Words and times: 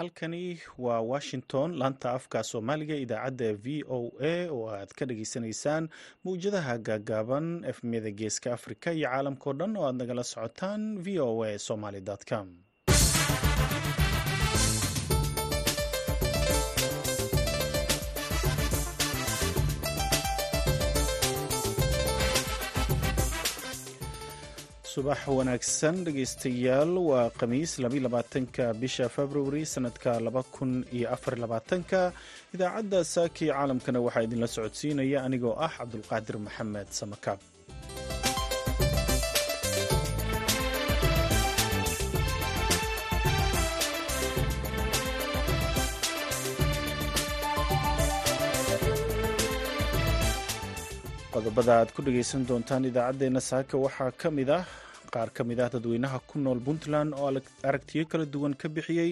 halkani 0.00 0.58
waa 0.78 1.00
washington 1.12 1.68
laanta 1.80 2.10
afka 2.18 2.42
soomaaliga 2.50 2.94
idaacadda 3.04 3.48
v 3.64 3.84
o 3.96 3.98
a 4.32 4.48
oo 4.56 4.62
aad 4.76 4.90
ka 4.98 5.04
dhageysanaysaan 5.10 5.88
mawjadaha 6.24 6.74
gaagaaban 6.88 7.46
efmiyada 7.72 8.10
geeska 8.20 8.48
afrika 8.58 8.88
iyo 8.92 9.08
caalamkao 9.08 9.52
dhan 9.60 9.76
oo 9.76 9.84
aad 9.88 9.96
nagala 10.00 10.24
socotaan 10.32 10.82
v 11.04 11.20
o 11.26 11.44
a 11.48 11.58
somaly 11.68 12.00
com 12.30 12.48
subax 24.92 25.20
wanaagsan 25.38 25.96
dhegeystayaal 26.06 26.92
waa 27.10 27.30
khamiis 27.38 27.72
labaatanka 28.06 28.64
bisha 28.82 29.06
februari 29.16 29.62
sanadka 29.74 30.12
laba 30.26 30.42
kun 30.54 30.72
iyo 30.96 31.06
afarlabaatanka 31.16 32.00
idaacadda 32.54 33.00
saaki 33.14 33.44
caalamkana 33.52 33.98
waxaa 34.06 34.24
idinla 34.26 34.48
socodsiinaya 34.56 35.18
anigoo 35.26 35.54
ah 35.66 35.72
cabdulqaadir 35.78 36.36
maxamed 36.46 36.88
samakaab 37.00 37.38
qodobada 51.40 51.72
aad 51.80 51.90
ku 51.96 52.00
dhegeysan 52.06 52.42
doontaan 52.48 52.84
idaacaddeenna 52.90 53.40
saaka 53.50 53.74
waxaa 53.84 54.10
ka 54.22 54.28
mid 54.38 54.48
ah 54.58 54.64
qaar 55.14 55.28
ka 55.36 55.42
mid 55.48 55.58
ah 55.64 55.68
dadweynaha 55.74 56.18
ku 56.30 56.38
nool 56.44 56.60
puntland 56.66 57.10
oo 57.20 57.28
aragtiyo 57.68 58.04
kala 58.10 58.24
duwan 58.34 58.54
ka 58.60 58.68
bixiyey 58.74 59.10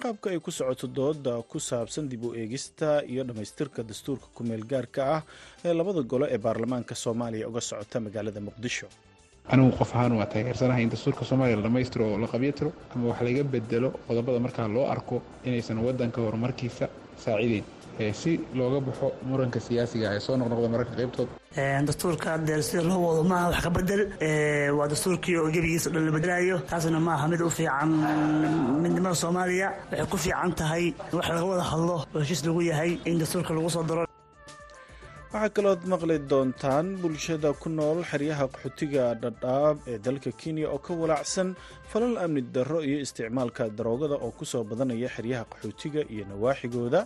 qaabka 0.00 0.26
ay 0.34 0.38
ku 0.46 0.50
socoto 0.58 0.86
dooda 0.98 1.32
ku 1.50 1.58
saabsan 1.68 2.08
dib 2.10 2.22
u 2.26 2.34
eegista 2.40 2.88
iyo 3.12 3.22
dhammaystirka 3.28 3.80
dastuurka 3.90 4.26
ku-meel 4.36 4.64
gaarka 4.72 5.00
ah 5.16 5.22
ee 5.64 5.74
labada 5.80 6.02
golo 6.12 6.26
ee 6.34 6.38
baarlamaanka 6.46 6.94
soomaaliya 7.04 7.48
uga 7.50 7.60
socota 7.70 7.96
magaalada 8.06 8.40
muqdisho. 8.48 8.88
Anigu 9.52 9.70
qof 9.80 9.90
ahaan 9.96 10.12
waa 10.20 10.26
taageersanahay 10.32 10.82
in 10.86 10.90
dastuurka 10.94 11.22
soomaaliya 11.30 11.56
la 11.60 11.62
dhammaystiro 11.66 12.04
oo 12.12 12.18
la 12.24 12.28
qabyatiro 12.34 12.70
ama 12.94 13.04
wax 13.10 13.20
laga 13.28 13.42
bedelo 13.54 13.88
qodobada 14.08 14.38
markaa 14.46 14.68
loo 14.76 14.86
arko 14.94 15.16
inaysan 15.48 15.78
waddanka 15.86 16.18
horumarkiisa 16.26 16.86
saacideyn 17.24 17.64
si 18.20 18.32
looga 18.58 18.78
baxo 18.86 19.06
muranka 19.28 19.58
siyaasiga 19.66 20.06
ee 20.16 20.20
soo 20.26 20.36
noqnoqda 20.40 20.68
mararka 20.74 20.94
qaybtood 21.00 21.28
dastuurka 21.88 22.26
haddeer 22.34 22.60
sida 22.68 22.82
loo 22.90 22.98
wado 23.08 23.22
maaha 23.32 23.46
wax 23.52 23.60
ka 23.66 23.70
bedel 23.76 24.02
waa 24.78 24.86
dastuurkii 24.92 25.36
oo 25.42 25.48
gebigiisa 25.54 25.88
dhan 25.94 26.04
la 26.08 26.12
bedelayo 26.16 26.56
taasna 26.70 27.00
maaha 27.08 27.24
mid 27.32 27.40
u 27.48 27.50
fiican 27.58 27.90
midnimada 28.82 29.16
soomaaliya 29.22 29.68
waxay 29.90 30.06
ku 30.12 30.16
fiican 30.24 30.50
tahay 30.60 30.84
wax 31.16 31.26
laga 31.36 31.44
wada 31.52 31.64
hadlo 31.70 31.96
oo 32.14 32.20
heshiis 32.22 32.42
lagu 32.48 32.60
yahay 32.70 32.90
in 33.10 33.16
dastuurka 33.22 33.50
lagu 33.58 33.70
soo 33.76 33.84
daro 33.90 34.04
waxaa 35.32 35.50
kalood 35.56 35.80
maqli 35.92 36.16
doontaan 36.30 36.86
bulshada 37.02 37.50
ku 37.62 37.68
nool 37.78 37.98
xeryaha 38.10 38.44
qaxootiga 38.54 39.04
dhadhaab 39.22 39.76
ee 39.92 39.98
dalka 40.06 40.30
kenya 40.40 40.66
oo 40.74 40.78
ka 40.86 40.92
walaacsan 41.00 41.48
falal 41.90 42.14
amni 42.24 42.42
darro 42.54 42.78
iyo 42.88 42.98
isticmaalka 43.04 43.62
daroogada 43.78 44.16
oo 44.24 44.30
ku 44.38 44.44
soo 44.52 44.62
badanaya 44.70 45.08
xeryaha 45.16 45.44
qaxootiga 45.52 46.00
iyo 46.14 46.24
nawaaxigooda 46.30 47.00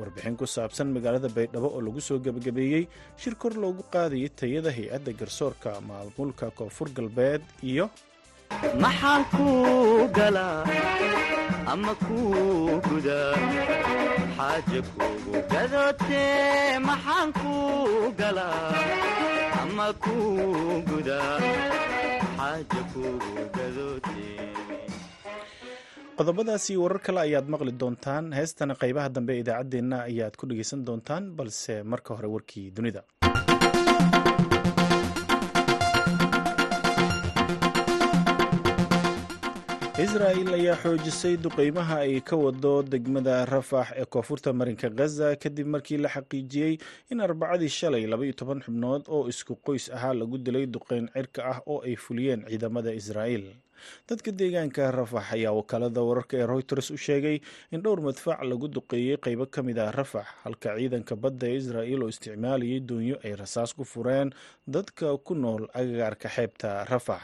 warbixin 0.00 0.36
ku 0.40 0.46
saabsan 0.56 0.88
magaalada 0.96 1.28
baydhabo 1.36 1.68
oo 1.76 1.80
lagu 1.86 2.00
soo 2.08 2.18
gebagabeeyey 2.26 2.84
shir 3.22 3.34
kor 3.42 3.52
loogu 3.64 3.82
qaadayay 3.94 4.30
tayada 4.40 4.70
hay'adda 4.78 5.12
garsoorka 5.20 5.70
maamulka 5.88 6.46
koonfur 6.58 6.88
galbeed 6.98 7.42
iyo 7.72 7.86
qodobadaasi 26.18 26.74
warar 26.82 27.00
kale 27.06 27.20
ayaad 27.26 27.46
maqli 27.54 27.72
doontaan 27.82 28.26
heestana 28.38 28.74
qaybaha 28.82 29.08
dambe 29.16 29.32
ee 29.36 29.42
idaacaddeenna 29.44 29.98
ayaad 30.10 30.34
ku 30.40 30.44
dhegeysan 30.50 30.84
doontaan 30.88 31.24
balse 31.38 31.74
marka 31.92 32.10
hore 32.18 32.28
warkii 32.34 32.66
dunida. 32.76 33.02
Israa'il 40.04 40.48
ayaa 40.56 40.76
xoojisay 40.82 41.36
duqeymaha 41.44 41.96
ay 42.06 42.20
ka 42.28 42.36
wado 42.36 42.72
degmada 42.92 43.44
rafax 43.52 43.88
ee 44.00 44.04
koonfurta 44.14 44.50
marinka 44.60 44.88
khaza 44.98 45.28
kadib 45.42 45.66
markii 45.74 45.98
la 46.04 46.08
xaqiijiyey 46.14 46.74
in 47.12 47.20
arbacadii 47.26 47.68
shalay 47.78 48.04
labaiyo 48.12 48.32
toban 48.40 48.60
xubnood 48.64 49.02
oo 49.08 49.28
isku 49.28 49.54
qoys 49.66 49.90
ahaa 49.96 50.14
lagu 50.20 50.38
dilay 50.38 50.66
duqeyn 50.66 51.06
cirka 51.14 51.40
ah 51.52 51.58
oo 51.66 51.78
ay 51.86 51.94
fuliyeen 51.96 52.40
ciidamada 52.48 52.90
israa'iil 53.00 53.44
dadka 54.08 54.30
deegaanka 54.40 54.90
rafax 54.98 55.26
ayaa 55.36 55.52
wakaalada 55.58 56.00
wararka 56.08 56.34
ee 56.40 56.46
reuters 56.52 56.88
u 56.90 56.96
sheegay 57.06 57.36
in 57.74 57.80
dhowr 57.84 58.00
madfac 58.08 58.38
lagu 58.50 58.68
duqeeyey 58.76 59.16
qaybo 59.26 59.46
ka 59.54 59.60
mid 59.68 59.78
ah 59.86 59.90
rafax 59.98 60.26
halka 60.44 60.70
ciidanka 60.78 61.14
badda 61.24 61.46
ee 61.52 61.56
israa'iil 61.62 62.02
oo 62.06 62.08
isticmaalayay 62.14 62.80
doonyo 62.90 63.16
ay 63.24 63.32
rasaas 63.42 63.70
ku 63.78 63.84
fureen 63.92 64.28
dadka 64.76 65.06
ku 65.26 65.34
nool 65.44 65.62
agagaarka 65.80 66.28
xeebta 66.36 66.70
rafax 66.92 67.22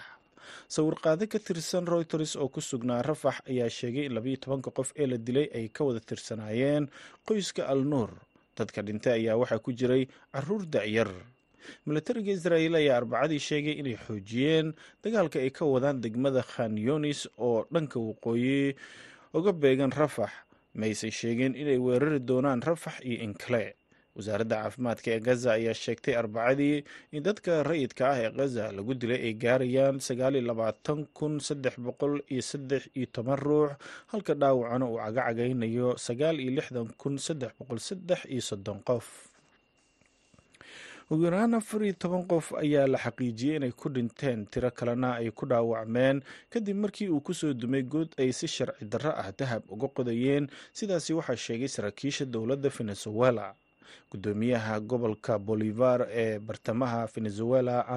sawirqaade 0.75 1.25
ka 1.33 1.39
tirsan 1.47 1.87
reuters 1.93 2.33
oo 2.37 2.49
ku 2.49 2.61
sugnaa 2.71 3.03
rafax 3.11 3.37
ayaa 3.51 3.71
sheegay 3.79 4.05
in 4.09 4.15
labayo 4.17 4.37
tobanka 4.45 4.71
qof 4.79 4.89
ee 5.03 5.07
la 5.13 5.17
dilay 5.27 5.47
ay 5.59 5.67
ka 5.77 5.85
wada 5.89 6.01
tirsanaayeen 6.01 6.85
qoyska 7.29 7.63
al 7.73 7.83
nuur 7.93 8.11
dadka 8.59 8.83
dhintay 8.87 9.13
ayaa 9.21 9.37
waxaa 9.43 9.59
ku 9.67 9.71
jiray 9.81 10.05
carruur 10.35 10.63
dacyar 10.75 11.11
milatariga 11.87 12.33
israa'iil 12.39 12.75
ayaa 12.81 12.97
arbacadii 13.01 13.39
sheegay 13.49 13.75
inay 13.81 13.97
xoojiyeen 14.07 14.75
dagaalka 15.05 15.39
ay 15.45 15.51
ka 15.59 15.65
wadaan 15.75 16.01
degmada 16.05 16.43
khan 16.53 16.79
yunis 16.87 17.21
oo 17.39 17.67
dhanka 17.73 17.99
waqooyi 18.09 18.77
uga 19.39 19.53
beegan 19.63 19.93
rafax 20.01 20.33
maysay 20.81 21.11
sheegeen 21.21 21.55
inay 21.63 21.79
weerari 21.87 22.21
doonaan 22.29 22.63
rafax 22.69 22.97
iyo 23.09 23.19
inkale 23.27 23.65
wasaaradda 24.19 24.57
caafimaadka 24.63 25.09
ee 25.15 25.21
gaza 25.27 25.51
ayaa 25.59 25.75
sheegtay 25.83 26.15
arbacadii 26.21 26.77
in 27.15 27.23
dadka 27.27 27.63
rayidka 27.69 28.05
ah 28.13 28.19
ee 28.23 28.31
khaza 28.37 28.65
lagu 28.77 28.95
dilay 29.01 29.21
ay 29.31 29.35
gaarayaan 29.45 29.97
sagaaliyo 30.07 30.43
labaatan 30.51 31.01
kun 31.19 31.35
saddex 31.49 31.75
boqol 31.87 32.15
iyo 32.35 32.43
saddex 32.43 32.83
iyo 32.99 33.07
toban 33.15 33.39
ruux 33.45 33.71
halka 34.13 34.35
dhaawacana 34.41 34.85
uu 34.91 34.99
cagacagaynayo 35.05 35.89
sagaal 36.07 36.37
iyo 36.45 36.51
lixdan 36.59 36.89
kun 37.03 37.15
saddex 37.27 37.53
boqol 37.63 37.79
iyo 38.35 38.43
soddon 38.51 38.81
qof 38.89 39.07
ugu 41.11 41.25
yaraan 41.25 41.55
afar 41.55 41.83
iyo 41.85 41.93
toban 41.99 42.25
qof 42.29 42.53
ayaa 42.63 42.87
la 42.87 42.99
xaqiijiyey 42.99 43.57
inay 43.57 43.73
ku 43.73 43.89
dhinteen 43.89 44.47
tiro 44.47 44.71
kalena 44.71 45.15
ay 45.21 45.31
ku 45.31 45.47
dhaawacmeen 45.47 46.21
kadib 46.53 46.77
markii 46.77 47.09
uu 47.09 47.21
ku 47.21 47.33
soo 47.35 47.53
dumay 47.55 47.83
good 47.83 48.13
ay 48.21 48.33
si 48.33 48.47
sharci 48.49 48.85
darro 48.85 49.13
ah 49.17 49.33
dahab 49.39 49.63
uga 49.73 49.89
qodayeen. 49.89 50.49
Sidaasi 50.73 51.13
waxaa 51.17 51.37
sheegay 51.37 51.69
saraakiisha 51.69 52.25
dowladda 52.25 52.69
venezuela. 52.69 53.55
Gudoomiyaha 54.13 54.81
gobolka 54.81 55.39
bolivar 55.39 56.07
ee 56.11 56.39
bartamaha 56.39 57.07
venezuela 57.15 57.89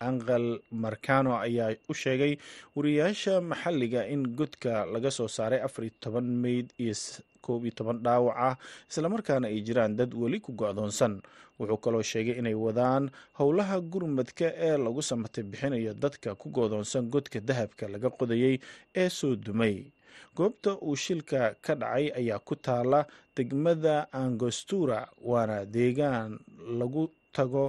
angel 0.00 0.60
marcano 0.70 1.38
ayaa 1.40 1.74
u 1.88 1.94
sheegay 1.94 2.36
wariyaasha 2.76 3.40
maxalliga 3.40 4.06
in 4.08 4.22
godka 4.36 4.84
laga 4.86 5.10
soo 5.10 5.28
saaray 5.28 5.60
afar 5.60 5.84
iyo 5.84 5.94
toban 6.00 6.24
meyd 6.24 6.66
iyo 6.78 6.94
koob 7.40 7.64
iyo 7.64 7.74
toban 7.78 7.98
dhaawac 8.04 8.36
ah 8.36 8.54
islamarkaana 8.90 9.48
ay 9.48 9.60
jiraan 9.66 9.96
dad 9.96 10.14
weli 10.14 10.40
ku 10.40 10.52
go-doonsan. 10.52 11.22
Wuxuu 11.58 11.80
kaloo 11.80 12.02
sheegay 12.02 12.36
inay 12.38 12.52
wadaan 12.54 13.08
howlaha 13.38 13.80
gurmadka 13.80 14.52
ee 14.66 14.76
lagu 14.76 15.00
samatay 15.02 15.44
bixinayo 15.44 15.94
dadka 15.94 16.34
ku 16.34 16.50
go-doonsan 16.52 17.08
godka 17.08 17.40
dahabka 17.40 17.88
laga 17.88 18.10
qodayey 18.10 18.60
ee 18.94 19.08
soo 19.08 19.36
dumay. 19.36 19.84
Goobta 20.36 20.76
uu 20.84 20.96
shilka 20.96 21.54
ka 21.64 21.72
dhacay 21.74 22.12
ayaa 22.12 22.38
ku 22.44 22.54
taala 22.60 23.06
degmada 23.36 24.04
angostura 24.12 25.08
waana 25.24 25.64
deegaan 25.64 26.36
lagu 26.78 27.08
tago 27.36 27.64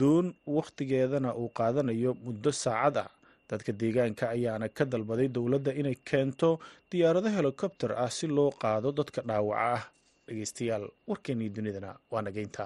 doon 0.00 0.26
wakhtigeedana 0.56 1.30
uu 1.40 1.48
qaadanayo 1.58 2.10
muddo 2.24 2.50
saacad 2.62 2.96
ah. 3.04 3.10
Dadka 3.50 3.70
deegaanka 3.80 4.24
ayaana 4.36 4.66
ka 4.76 4.84
dalbaday 4.92 5.28
dowladda 5.36 5.70
inay 5.80 5.96
keento 6.08 6.50
diyaarado 6.90 7.28
helikobter 7.36 7.90
ah 8.04 8.10
si 8.16 8.26
loo 8.36 8.50
qaado 8.62 8.88
dadka 8.98 9.20
dhaawaca 9.28 9.66
ah. 9.76 9.82
Dhegeystayaal 10.26 10.84
warkeenii 11.10 11.48
dunidana 11.56 11.90
waa 12.12 12.22
nageynta 12.26 12.64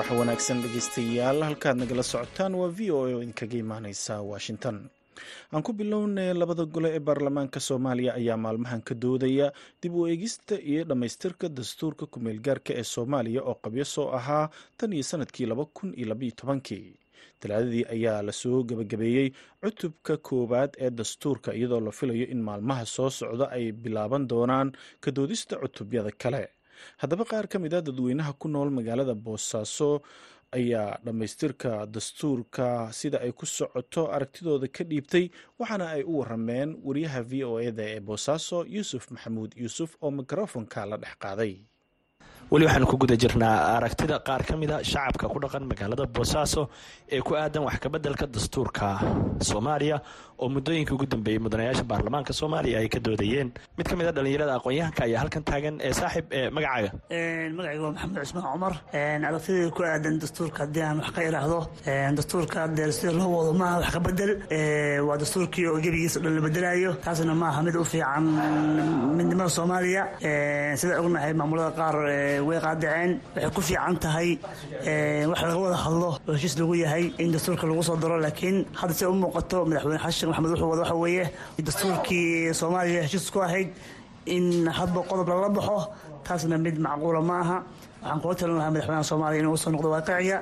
subax 0.00 0.18
wanaagsan 0.20 0.60
dhegeystayaal 0.64 1.40
halkaad 1.46 1.76
nagala 1.80 2.02
socotaan 2.02 2.54
waa 2.60 2.68
v 2.78 2.90
o 2.90 2.98
a 3.06 3.12
oo 3.14 3.20
idinkaga 3.22 3.56
imaaneysa 3.64 4.14
washington. 4.32 4.76
Aan 5.52 5.62
ku 5.62 5.72
bilownay 5.72 6.32
labada 6.34 6.64
gole 6.64 6.88
ee 6.96 6.98
baarlamaanka 7.08 7.60
soomaaliya 7.60 8.14
ayaa 8.20 8.36
maalmahan 8.36 8.82
ka 8.88 8.94
doodaya 8.94 9.52
dib 9.82 9.94
u 9.94 10.06
eegista 10.08 10.54
iyo 10.70 10.84
dhammaystirka 10.84 11.48
dastuurka 11.48 12.06
ku-meelgaarka 12.06 12.72
ee 12.80 12.82
soomaaliya 12.94 13.42
oo 13.42 13.54
qabyo 13.64 13.84
soo 13.84 14.08
ahaa 14.18 14.50
tan 14.78 14.92
iyo 14.92 15.02
sannadkii 15.10 15.46
laba 15.46 15.64
kun 15.76 15.92
iyo 15.96 16.06
labaiyo 16.08 16.32
tobankii. 16.40 16.96
Talaadadii 17.40 17.84
ayaa 17.94 18.22
la 18.22 18.32
soo 18.32 18.62
gebagabeeyey 18.64 19.28
cutubka 19.62 20.16
koowaad 20.16 20.70
ee 20.84 20.90
dastuurka 20.90 21.52
iyadoo 21.54 21.80
la 21.80 21.90
filayo 21.92 22.26
in 22.34 22.40
maalmaha 22.42 22.86
soo 22.86 23.10
socda 23.10 23.50
ay 23.50 23.72
bilaaban 23.72 24.28
doonaan 24.28 24.72
ka 25.00 25.10
doodista 25.10 25.56
cutubyada 25.56 26.10
kale 26.22 26.48
haddaba 27.02 27.24
qaar 27.30 27.46
ka 27.52 27.58
mid 27.58 27.74
a 27.74 27.80
dadweynaha 27.88 28.32
ku 28.40 28.48
nool 28.48 28.70
magaalada 28.78 29.14
boosaaso 29.14 29.90
ayaa 30.58 30.98
dhammaystirka 31.04 31.86
dastuurka 31.94 32.66
sida 32.98 33.18
ay 33.24 33.32
ku 33.32 33.46
socoto 33.46 34.02
aragtidooda 34.16 34.66
ka 34.76 34.82
dhiibtay 34.90 35.24
waxaana 35.60 35.86
ay 35.96 36.02
u 36.02 36.18
warameen 36.20 36.70
wariyaha 36.86 37.20
v 37.30 37.44
o 37.44 37.60
eda 37.68 37.82
ee 37.94 38.00
boosaaso 38.08 38.58
yuusuf 38.74 39.04
maxamuud 39.14 39.52
yuusuf 39.62 39.90
oo 40.02 40.10
mikrofonka 40.10 40.86
la 40.90 40.96
dhex 41.02 41.14
qaaday 41.24 41.52
weli 42.52 42.64
waxaanu 42.66 42.86
ku 42.90 42.96
guda 43.02 43.14
jirnaa 43.22 43.56
aragtida 43.76 44.16
qaar 44.26 44.42
ka 44.48 44.54
mida 44.56 44.76
shacabka 44.90 45.26
ku 45.32 45.38
dhaqan 45.42 45.64
magaalada 45.70 46.04
boosaaso 46.16 46.62
ee 47.14 47.20
ku 47.26 47.32
aadan 47.36 47.62
wax 47.66 47.76
kabeddelka 47.84 48.26
dastuurka 48.34 48.88
soomaaliya 49.50 49.96
oo 50.42 50.48
muddooyinkai 50.54 50.94
ugu 50.96 51.06
dambeeyey 51.12 51.38
mudanayaasha 51.46 51.84
baarlamaanka 51.90 52.32
soomaaliya 52.40 52.78
ay 52.82 52.88
ka 52.88 52.98
doodayeen. 53.06 53.48
Mid 53.78 53.86
ka 53.90 53.94
mid 53.96 54.06
a 54.08 54.12
dhallinyarada 54.16 54.52
aqoon-yahanka 54.58 55.02
ayaa 55.06 55.20
halkan 55.22 55.44
taagan 55.50 55.74
ee 55.86 55.92
saaxib 56.00 56.26
ee 56.38 56.48
magacaaga. 56.56 56.90
Magacayga 57.56 57.82
waa 57.84 57.92
maxamed 57.94 58.18
cusmaan 58.24 58.46
cumar. 58.54 58.74
Aragtideeda 59.28 59.70
ku 59.76 59.82
aadan 59.90 60.14
dastuurka 60.22 60.58
haddii 60.64 60.82
aan 60.88 60.98
wax 61.04 61.10
ka 61.16 61.20
iraahdo 61.28 61.58
dastuurka 62.18 62.60
dee 62.76 62.88
sida 62.98 63.12
loo 63.18 63.28
wado 63.36 63.52
maaha 63.62 63.76
wax 63.84 63.90
ka 63.96 64.00
bedel 64.06 64.32
waa 65.08 65.16
dastuurkii 65.22 65.66
oo 65.70 65.78
gebigiisa 65.84 66.18
dhan 66.24 66.34
la 66.38 66.40
bedelaayo 66.48 66.90
taasna 67.04 67.34
maaha 67.44 67.60
mid 67.68 67.76
u 67.76 67.84
fiican 67.92 68.24
midnimada 69.18 69.50
soomaaliya. 69.58 70.02
Sida 70.80 70.94
ognahay 71.04 71.32
maamulada 71.40 71.70
qaar 71.80 71.96
way 72.48 72.58
qaadaceen 72.64 73.10
waxay 73.34 73.50
ku 73.56 73.60
fiican 73.68 73.96
tahay 74.04 74.28
wax 75.30 75.40
laga 75.42 75.58
wada 75.64 75.76
hadlo 75.84 76.08
oo 76.28 76.32
heshiis 76.36 76.54
lagu 76.60 76.74
yahay 76.84 77.04
in 77.22 77.28
dastuurka 77.34 77.64
lagu 77.70 77.82
soo 77.88 77.96
daro. 78.02 78.16
Laakiin 78.26 78.56
hadda 78.80 78.94
se 78.98 79.04
u 79.06 79.14
muuqato 79.22 79.58
madaxweyne 79.68 79.98
xashin 80.04 80.28
maxamed 80.30 80.50
wuxuu 80.52 80.68
wada 80.72 80.82
waxa 80.84 80.96
weeye 81.04 81.24
dastuurkii 81.66 82.54
soomaaliya 82.60 83.02
heshiis 83.06 83.26
ku 83.34 83.38
ahayd 83.46 83.68
in 84.34 84.66
hadba 84.78 85.00
qodob 85.10 85.28
lala 85.32 85.48
baxo 85.56 85.78
taasna 86.26 86.56
mid 86.66 86.76
macquula 86.86 87.20
ma 87.30 87.36
aha. 87.44 87.58
Waxaan 88.02 88.20
kula 88.22 88.34
talin 88.40 88.56
lahaa 88.60 88.70
madaxweynaha 88.74 89.04
soomaaliya 89.10 89.40
inuu 89.42 89.54
u 89.56 89.60
soo 89.62 89.70
noqdo 89.74 89.88
waaqiciga 89.94 90.38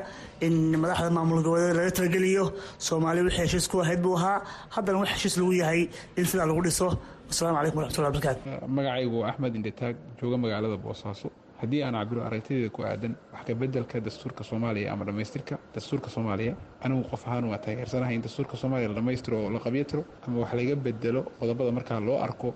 in 0.47 0.55
madaxda 0.83 1.11
maamul 1.17 1.43
goboleed 1.47 1.75
laga 1.79 1.91
talageliyo 1.99 2.45
soomaaliya 2.89 3.25
wixii 3.27 3.43
heshiis 3.47 3.67
ku 3.71 3.77
ahayd 3.85 4.01
buu 4.05 4.15
ahaa. 4.19 4.39
Haddana 4.75 4.99
wax 5.03 5.09
heshiis 5.15 5.35
lagu 5.41 5.53
yahay 5.63 5.81
in 6.19 6.25
sidaa 6.31 6.47
lagu 6.51 6.63
dhiso. 6.67 6.89
Wasalaamu 7.31 7.57
calaykum 7.59 7.79
waraxmatullahi 7.81 8.13
barakaatu 8.17 8.41
magacaygu 8.77 9.19
axmed 9.31 9.53
indhitaag 9.59 9.95
jooga 10.21 10.37
magaalada 10.45 10.77
boosaaso 10.85 11.29
haddii 11.61 11.83
aan 11.83 11.95
cabiro 11.95 12.23
aragtideeda 12.29 12.71
ku 12.77 12.83
aadan 12.83 13.15
wax 13.33 13.43
kabeddelka 13.47 14.01
dastuurka 14.01 14.45
soomaaliya 14.45 14.93
ama 14.93 15.05
dhammaystirka 15.05 15.55
dastuurka 15.75 16.09
soomaaliya 16.11 16.55
anigu 16.85 17.03
qof 17.11 17.23
ahaan 17.29 17.45
waa 17.51 17.59
taageersanahay 17.59 18.15
in 18.15 18.23
dastuurka 18.23 18.57
soomaaliya 18.57 18.89
la 18.89 18.95
dhammaystiro 18.99 19.37
oo 19.45 19.51
la 19.51 19.59
qabyo 19.67 19.85
tiro 19.91 20.03
ama 20.27 20.37
wax 20.43 20.53
laga 20.59 20.77
bedelo 20.87 21.23
qodobada 21.41 21.73
markaa 21.79 22.01
loo 22.01 22.19
arko 22.27 22.55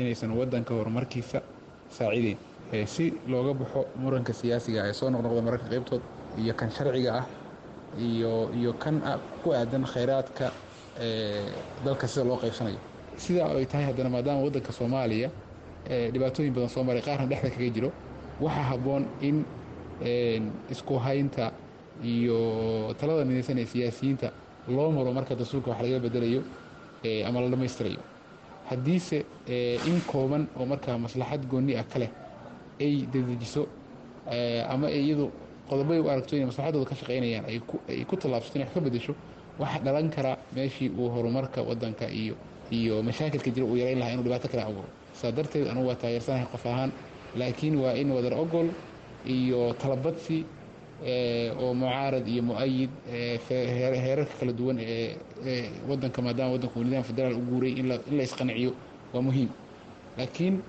inaysan 0.00 0.30
waddanka 0.38 0.74
horumarkiisa 0.78 1.38
saacideyn 1.96 2.38
si 2.94 3.04
looga 3.32 3.52
baxo 3.60 3.80
muranka 4.02 4.32
siyaasiga 4.40 4.80
ee 4.88 4.92
soo 5.00 5.10
noqnoqda 5.14 5.42
mararka 5.48 5.66
qaybtood 5.72 6.02
iyo 6.42 6.54
kan 6.60 6.70
sharciga 6.76 7.10
ah 7.20 7.26
iyo 8.08 8.32
iyo 8.58 8.72
kan 8.82 8.96
ku 9.42 9.48
aadan 9.58 9.84
khayraadka 9.92 10.46
dalka 11.84 12.06
sida 12.08 12.24
loo 12.24 12.36
qaybsanayo. 12.42 12.78
Sidaa 13.16 13.48
ay 13.58 13.66
tahay 13.66 13.84
haddana 13.88 14.10
maadaama 14.14 14.40
waddanka 14.46 14.72
soomaaliya 14.78 15.28
dhibaatooyin 16.12 16.52
badan 16.56 16.68
soo 16.74 16.82
maray 16.88 17.02
qaarna 17.06 17.26
dhexda 17.30 17.50
kaga 17.54 17.70
jiro 17.76 17.90
waxaa 18.40 18.62
habboon 18.70 19.04
in 19.20 19.36
isku 20.70 20.98
haynta 20.98 21.52
iyo 22.02 22.38
talada 22.98 23.24
midaysan 23.24 23.58
ee 23.58 23.66
siyaasiyiinta 23.66 24.28
loo 24.68 24.90
maro 24.92 25.12
marka 25.12 25.34
dastuurka 25.34 25.70
wax 25.70 25.80
laga 25.82 25.98
bedelayo 26.04 26.40
ama 27.28 27.40
la 27.40 27.48
dhammaystirayo. 27.48 28.00
Haddiise 28.68 29.18
in 29.88 30.00
kooban 30.10 30.48
oo 30.56 30.66
markaa 30.66 30.98
maslaxad 30.98 31.46
goonni 31.46 31.76
ah 31.76 31.84
ka 31.84 31.98
leh 31.98 32.10
ay 32.80 33.06
dedejiso 33.12 33.62
ama 34.68 34.90
iyadu 34.90 35.30
qodobay 35.68 35.98
u 36.00 36.08
aragto 36.10 36.36
inay 36.36 36.46
maslaxadooda 36.46 36.86
ka 36.90 36.94
shaqaynayaan 37.00 37.44
ay 37.88 38.04
ku 38.08 38.16
tallaabsato 38.16 38.56
inay 38.58 38.66
wax 38.66 38.74
ka 38.74 38.80
bedesho 38.80 39.12
waxaa 39.58 39.84
dhalan 39.84 40.10
kara 40.10 40.32
meeshii 40.56 40.88
uu 40.90 41.08
horumarka 41.14 41.62
waddanka 41.62 42.08
iyo 42.10 42.34
iyo 42.70 43.02
mashaakilka 43.02 43.50
jira 43.50 43.66
uu 43.66 43.76
yarayn 43.76 43.98
lahaa 43.98 44.12
inuu 44.12 44.24
dhibaato 44.24 44.48
kale 44.48 44.62
abuuro. 44.62 44.88
Saa 45.12 45.30
darteed 45.30 45.68
anugu 45.68 45.88
waa 45.88 45.94
taageersanahay 45.94 46.46
qof 46.52 46.66
ahaan 46.66 46.90
laakiin 47.38 47.76
waa 47.82 47.94
in 48.00 48.10
wadar 48.16 48.34
ogol 48.34 48.68
iyo 49.24 49.60
talabadsi 49.80 50.38
oo 51.62 51.74
mucaarad 51.74 52.26
iyo 52.28 52.42
mu'ayid 52.42 52.90
heerarka 53.48 54.34
kala 54.40 54.52
duwan 54.52 54.78
ee 54.80 55.18
wadanka 55.88 56.22
maadaama 56.22 56.52
wadanku 56.56 56.78
uu 56.78 56.84
nidaam 56.84 57.04
federaal 57.10 57.34
u 57.34 57.42
guuray 57.50 57.72
in 57.80 57.86
la 57.88 57.96
waa 59.14 59.22
muhiim. 59.22 59.50
Laakiin 60.18 60.62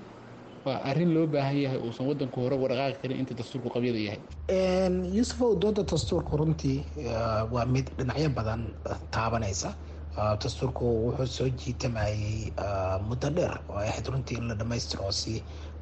waa 0.65 0.81
arrin 0.89 1.13
loo 1.13 1.27
baahan 1.27 1.57
yahay 1.63 1.79
uusan 1.85 2.07
wadanku 2.09 2.37
hore 2.41 2.55
uga 2.57 2.67
dhaqaaqi 2.73 2.97
karin 3.01 3.17
inta 3.21 3.33
dastuurku 3.39 3.69
qabyada 3.75 3.99
yahay. 4.07 4.21
Yuusufow 5.17 5.55
dooda 5.61 5.83
dastuurku 5.91 6.37
runtii 6.37 6.77
waa 7.53 7.65
mid 7.65 7.87
dhinacyo 7.97 8.29
badan 8.37 8.61
taabanaysa. 9.13 9.69
Dastuurku 10.41 10.85
wuxuu 11.05 11.27
soo 11.37 11.49
jiitamayey 11.49 12.53
muddo 13.07 13.29
dheer. 13.37 13.53
Oo 13.69 13.77
ay 13.81 13.89
ahayd 13.89 14.07
runtii 14.13 14.37
in 14.37 14.47
la 14.49 14.55
dhammaystiro 14.55 15.11
si 15.11 15.33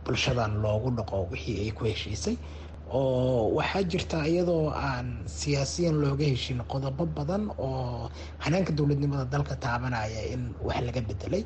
bulshadan 0.05 0.51
loogu 0.63 0.89
dhaqo 0.97 1.17
wixii 1.31 1.57
ay 1.63 1.71
ku 1.77 1.83
heshiisay 1.91 2.35
oo 2.93 3.55
waxaa 3.57 3.83
jirta 3.91 4.17
iyadoo 4.31 4.69
aan 4.87 5.07
siyaasiyan 5.39 5.95
looga 6.03 6.25
heshin 6.33 6.59
qodobo 6.71 7.03
badan 7.17 7.43
oo 7.67 8.09
hanaanka 8.43 8.71
dowladnimada 8.77 9.25
dalka 9.33 9.55
taabanaya 9.63 10.21
in 10.33 10.41
wax 10.67 10.79
laga 10.87 11.01
bedelay. 11.09 11.43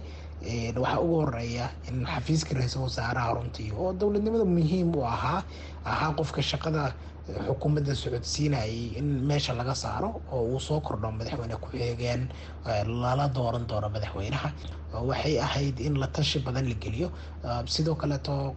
Waxaa 0.81 0.99
ugu 1.03 1.15
horreeya 1.21 1.65
in 1.89 2.05
xafiiska 2.05 2.51
ra'iisul 2.57 2.83
wasaaraha 2.87 3.29
runtii 3.37 3.69
oo 3.81 3.93
dowladnimada 3.99 4.45
muhiim 4.55 4.89
u 4.95 5.01
ahaa 5.13 5.41
ahaa 5.91 6.11
qofka 6.19 6.41
shaqada 6.51 6.83
xukuumadda 7.27 7.93
socodsiinayay 7.95 8.95
in 8.99 9.07
meesha 9.27 9.53
laga 9.53 9.75
saaro 9.75 10.09
oo 10.31 10.43
uu 10.53 10.59
soo 10.59 10.79
kordho 10.81 11.11
madaxweyne 11.11 11.55
ku-xigeen 11.63 12.21
lala 13.03 13.27
dooran 13.35 13.67
doono 13.67 13.89
madaxweynaha. 13.89 14.49
Waxay 15.09 15.35
ahayd 15.39 15.79
in 15.79 15.95
la 15.99 16.07
tashi 16.07 16.39
badan 16.39 16.65
la 16.69 16.75
geliyo. 16.83 17.11
Sidoo 17.67 17.95
kaleeto 17.95 18.55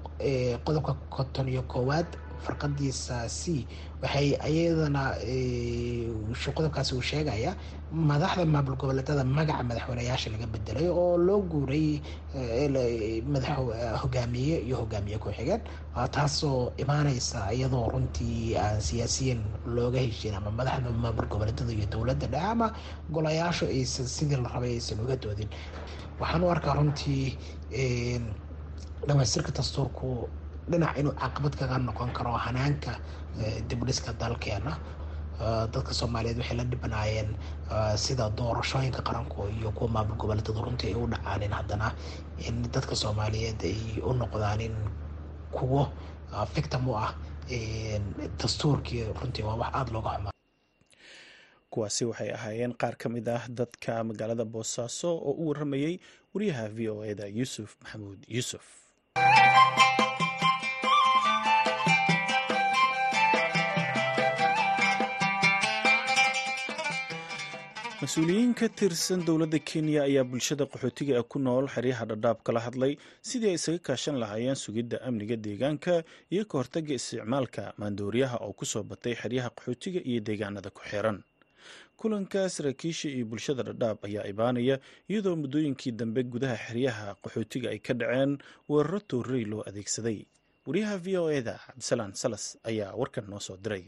qodobka 0.65 0.95
konton 1.11 1.49
iyo 1.49 1.62
koowaad 1.62 2.07
farqadiisa 2.47 3.17
c 3.39 3.67
waxay 4.03 4.29
iyadana 4.51 5.03
qodobkaasi 6.57 6.93
uu 6.99 7.03
sheegaya 7.11 7.53
madaxda 8.11 8.45
maamul 8.55 8.77
goboleedyada 8.81 9.25
magaca 9.39 9.63
madaxweyneyaasha 9.71 10.29
laga 10.35 10.47
bedelay 10.55 10.89
oo 11.01 11.17
loo 11.27 11.41
guuray 11.53 11.87
madax 13.33 13.51
hogaamiye 14.03 14.57
iyo 14.67 14.77
hogaamiye 14.83 15.19
ku-xigeen 15.23 15.63
taasoo 16.15 16.73
imaaneysa 16.83 17.39
iyadoo 17.57 17.89
runtii 17.93 18.57
aan 18.63 18.81
siyaasiyan 18.89 19.41
looga 19.77 20.01
heshin 20.07 20.35
ama 20.39 20.51
madaxda 20.51 20.91
maamul 21.03 21.27
goboleedyada 21.33 21.73
iyo 21.77 21.87
dowladda 21.93 22.27
dhexe 22.33 22.47
ama 22.53 22.67
golayaashu 23.15 23.65
aysan 23.67 24.07
sidii 24.17 24.39
la 24.43 24.49
rabay 24.55 24.73
aysan 24.79 25.01
uga 25.05 25.17
doodin. 25.17 25.49
Waxaan 26.21 26.43
u 26.45 26.51
arkaa 26.55 26.75
runtii 26.79 27.25
dhamaystirka 29.09 29.53
dastuurku 29.57 30.29
dhinac 30.69 30.97
inuu 30.99 31.12
caqabad 31.23 31.55
kaga 31.61 31.79
noqon 31.79 32.11
karo 32.12 32.33
hanaanka 32.33 32.93
dibdhiska 33.69 34.12
dalkeena. 34.21 34.73
Dadka 35.73 35.93
soomaaliyeed 35.95 36.38
waxay 36.38 36.57
la 36.57 36.64
dhibanaayeen 36.64 37.29
sida 37.97 38.29
doorashooyinka 38.38 39.00
qaranku 39.02 39.49
iyo 39.57 39.71
kuwa 39.73 39.88
maamul 39.90 40.17
goboleedyadu 40.21 40.61
runtii 40.67 40.88
ay 40.93 40.95
u 40.95 41.07
dhacaanin 41.09 41.52
haddana 41.52 41.88
in 42.47 42.62
dadka 42.75 42.95
soomaaliyeed 42.97 43.61
ay 43.64 43.79
u 44.05 44.12
noqdaanin 44.12 44.75
kuwo 45.57 45.88
victim 46.55 46.88
u 46.88 46.95
ah 46.97 47.14
dastuurkii 48.40 49.05
runtii 49.21 49.43
waa 49.43 49.57
wax 49.57 49.73
aada 49.75 49.93
looga 49.93 50.11
xumaa. 50.17 50.33
Kuwaasi 51.71 52.05
waxay 52.05 52.31
ahaayeen 52.37 52.75
qaar 52.76 52.97
ka 53.00 53.09
mid 53.09 53.29
ah 53.29 53.43
dadka 53.49 54.05
magaalada 54.05 54.45
boosaaso 54.45 55.09
oo 55.17 55.33
u 55.40 55.49
waramayey 55.49 56.00
wariyaha 56.35 56.69
v 56.69 56.88
o 56.93 57.05
eda 57.05 57.26
yuusuf 57.26 57.76
maxamuud 57.81 58.21
yuusuf 58.29 58.64
mas'uuliyiin 68.00 68.52
ka 68.59 68.69
tirsan 68.78 69.21
dowladda 69.26 69.59
kenya 69.71 70.00
ayaa 70.09 70.25
bulshada 70.30 70.64
qaxootiga 70.73 71.12
ee 71.21 71.23
ku 71.33 71.38
nool 71.47 71.66
xeryaha 71.75 72.04
dhadhaab 72.11 72.38
kala 72.47 72.61
hadlay 72.66 72.92
sidii 73.28 73.50
ay 73.52 73.54
isaga 73.61 73.78
kaashan 73.88 74.16
lahaayeen 74.23 74.57
sugidda 74.64 74.97
amniga 75.09 75.37
deegaanka 75.47 75.95
iyo 76.35 76.42
ka 76.50 76.54
hortagga 76.61 76.95
isticmaalka 76.99 77.62
maandooriyaha 77.80 78.37
oo 78.47 78.52
ku 78.59 78.64
soo 78.73 78.83
batay 78.90 79.14
xeryaha 79.23 79.49
qaxootiga 79.57 80.00
iyo 80.11 80.21
deegaanada 80.28 80.71
ku 80.76 80.80
xiran 80.90 81.19
kulanka 82.00 82.49
saraakiisha 82.54 83.07
iyo 83.16 83.25
bulshada 83.30 83.62
dhadhaab 83.69 83.99
ayaa 84.09 84.25
ibaanaya 84.33 84.76
iyadoo 85.11 85.37
muddooyinkii 85.42 85.92
dambe 86.00 86.23
gudaha 86.33 86.57
xeryaha 86.66 87.07
qaxootiga 87.23 87.69
ay 87.75 87.78
ka 87.87 87.92
dhaceen 88.00 88.33
weeraro 88.69 89.00
toorrey 89.11 89.45
loo 89.45 89.62
adeegsaday. 89.69 90.19
Wariyaha 90.66 90.97
v 91.04 91.07
o 91.21 91.28
eda 91.38 91.54
cabdisalaan 91.66 92.12
salas 92.23 92.45
ayaa 92.71 92.97
warkan 93.00 93.26
noo 93.33 93.40
soo 93.40 93.57
diray 93.64 93.85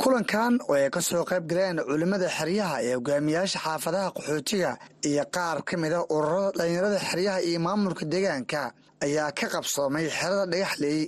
kulankan 0.00 0.58
oo 0.68 0.74
ay 0.74 0.90
ka 0.90 1.00
soo 1.00 1.24
qayb 1.24 1.44
galeen 1.50 1.78
culimmada 1.88 2.28
xeryaha 2.38 2.76
ee 2.86 2.94
hogaamiyaasha 2.98 3.58
xaafadaha 3.64 4.08
qaxootiga 4.16 4.70
iyo 5.08 5.24
qaar 5.34 5.58
ka 5.68 5.76
mid 5.76 5.92
a 5.92 6.00
ururada 6.14 6.50
dhallinyarada 6.58 6.98
xeryaha 7.08 7.38
iyo 7.48 7.58
maamulka 7.66 8.04
deegaanka 8.12 8.62
ayaa 9.04 9.30
ka 9.38 9.46
qabsoomay 9.54 10.06
xerada 10.18 10.46
dhagaxley 10.52 10.98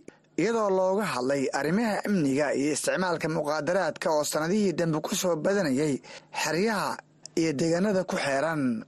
iyadoo 0.40 0.70
looga 0.78 1.04
hadlay 1.14 1.42
arrimaha 1.58 1.94
amniga 2.06 2.46
iyo 2.54 2.72
isticmaalka 2.76 3.28
muqaadaraadka 3.36 4.06
oo 4.16 4.24
sannadihii 4.24 4.72
dambe 4.78 4.98
ku 5.00 5.14
soo 5.14 5.36
badanayay 5.36 5.94
xeryaha 6.42 6.96
iyo 7.40 7.50
deegaanada 7.60 8.04
ku 8.04 8.16
xeeran. 8.16 8.84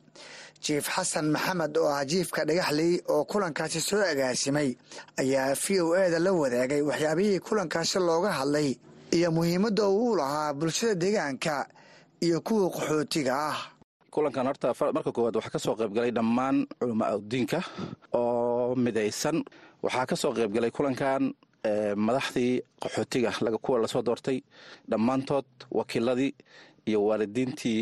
Jiif 0.65 0.87
xasan 0.95 1.27
maxamed 1.35 1.77
oo 1.79 1.89
ah 1.99 2.05
jiifka 2.11 2.45
dhagaxley 2.49 2.93
oo 3.13 3.25
kulankaasi 3.31 3.81
soo 3.81 4.03
agaasimay 4.13 4.69
ayaa 5.21 5.55
v 5.55 5.65
o 5.83 5.95
eda 6.05 6.19
la 6.19 6.33
wadaagay 6.33 6.83
waxyaabihii 6.89 7.41
kulankaasi 7.47 7.99
looga 8.09 8.31
hadlay 8.39 8.71
iyo 9.17 9.29
muhiimadda 9.37 9.85
uu 9.89 10.17
lahaa 10.21 10.53
bulshada 10.59 10.95
deegaanka 11.03 11.55
iyo 12.27 12.39
kuwa 12.47 12.71
qaxootiga 12.75 13.33
ah. 13.51 13.59
Kulankan 14.13 14.47
horta 14.49 14.69
marka 14.97 15.11
koowaad 15.13 15.37
waxaa 15.39 15.53
ka 15.55 15.59
soo 15.65 15.75
qaybgalay 15.81 16.11
dhammaan 16.17 16.57
culamaa 16.81 17.17
udiinka 17.21 17.59
oo 18.19 18.75
midaysan. 18.85 19.37
Waxaa 19.85 20.07
ka 20.11 20.17
soo 20.23 20.33
qaybgalay 20.39 20.71
kulankan 20.77 21.23
madaxdii 22.07 22.53
qaxootiga 22.83 23.31
kuwa 23.65 23.79
la 23.83 23.89
soo 23.93 24.03
doortay 24.07 24.39
dhammaantood 24.91 25.49
wakiiladii 25.79 26.33
iyo 26.89 26.99
waalidiintii 27.09 27.81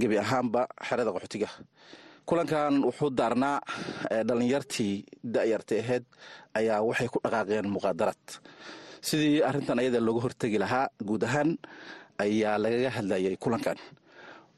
gebi 0.00 0.16
ahaanba 0.18 0.62
xerada 0.88 1.10
qaxootiga. 1.14 1.48
Kulankan 2.28 2.74
wuxuu 2.84 3.10
daarnaa 3.18 3.58
dhallinyartii 4.28 4.94
da'yartay 5.34 5.78
ahayd 5.84 6.04
ayaa 6.58 6.82
waxay 6.88 7.08
ku 7.12 7.18
dhaqaaqeen 7.24 7.66
muqaadarad 7.74 8.22
sidii 9.00 9.42
arrintan 9.42 9.78
ayada 9.78 10.00
looga 10.00 10.20
hortegi 10.26 10.58
lahaa 10.58 10.88
guud 11.04 11.22
ahaan 11.24 11.58
ayaa 12.18 12.58
lagaga 12.58 12.90
hadlayay 12.96 13.36
kulankan. 13.36 13.76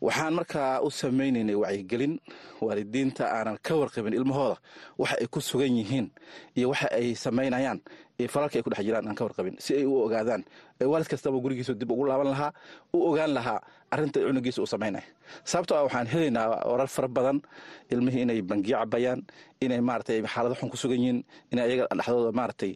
Waxaan 0.00 0.34
markaa 0.38 0.78
u 0.86 0.90
samaynaynay 0.90 1.56
wacyigelin 1.58 2.20
waalidiinta 2.62 3.24
aanan 3.36 3.58
ka 3.66 3.74
warqabin 3.74 4.14
ilmahooda 4.14 4.56
waxa 4.98 5.16
ay 5.18 5.26
ku 5.26 5.40
sugan 5.40 5.74
yihiin 5.74 6.06
iyo 6.54 6.70
waxa 6.70 6.86
ay 6.94 7.14
samaynayaan 7.18 7.82
iyo 8.18 8.28
falalka 8.30 8.58
ay 8.58 8.62
ku 8.62 8.70
dhex 8.70 8.86
jiraan 8.86 9.08
aan 9.10 9.18
ka 9.18 9.24
warqabin 9.26 9.58
si 9.58 9.74
ay 9.74 9.82
u 9.90 9.98
ogaadaan. 10.06 10.46
Waalid 10.78 11.08
kastaba 11.10 11.34
gurigiisu 11.42 11.74
dib 11.74 11.90
ugu 11.90 12.06
laaban 12.06 12.30
lahaa 12.30 12.52
u 12.94 13.10
ogaan 13.10 13.34
lahaa 13.34 13.58
arrinta 13.90 14.22
cunugiisa 14.22 14.62
uu 14.62 14.70
samaynaya 14.70 15.02
sababtoo 15.44 15.74
ah 15.74 15.82
waxaan 15.90 16.06
helaynaa 16.06 16.46
warar 16.70 16.86
fara 16.86 17.08
badan 17.10 17.42
ilmihii 17.90 18.22
inay 18.22 18.38
bangiyo 18.42 18.78
cabayaan 18.78 19.26
inay 19.60 19.80
maaratay 19.82 20.22
xaalado 20.22 20.54
xun 20.54 20.70
ku 20.70 20.76
sugan 20.78 21.00
yihiin 21.02 21.18
inay 21.50 21.64
ayaga 21.66 21.84
dhexdooda 21.98 22.30
maaratay 22.38 22.72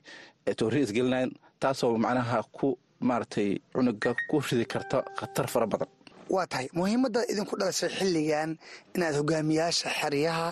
toorri 0.59 0.83
isgelinayan 0.83 1.31
taasoo 1.62 1.95
macnaha 2.04 2.38
ku 2.57 2.69
maaratay 3.09 3.50
cunuga 3.75 4.11
ku 4.28 4.37
ridi 4.47 4.66
karta 4.73 4.99
khatar 5.19 5.47
fara 5.52 5.66
badan. 5.73 5.88
Waa 6.35 6.47
tahay. 6.52 6.66
Muhiimadda 6.78 7.21
idinku 7.33 7.54
dhalisay 7.61 7.90
xilligan 7.99 8.50
inaad 8.97 9.14
hogaamiyaasha 9.21 9.88
xeryaha 10.00 10.49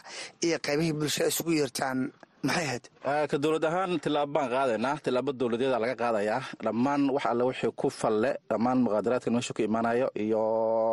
iyo 0.46 0.56
qaybihii 0.66 0.92
bulshada 0.98 1.28
isugu 1.32 1.52
yeertaan 1.58 1.98
maxay 2.46 2.64
ahayd? 2.66 2.84
Ka 3.30 3.36
dowlad 3.42 3.64
ahaan 3.68 3.92
tilaabo 4.04 4.32
baan 4.34 4.48
qaadaynaa. 4.54 4.96
Tilaabo 5.04 5.30
dowladeeda 5.40 5.78
laga 5.82 5.94
qaadayaa 6.02 6.42
dhammaan 6.64 7.02
wax 7.14 7.24
alle 7.30 7.44
wixii 7.48 7.72
ku 7.80 7.88
falle 8.00 8.30
dhammaan 8.50 8.78
muqaadaraadkan 8.84 9.32
meesha 9.34 9.52
ku 9.56 9.62
imaanayo 9.68 10.08
iyo 10.24 10.42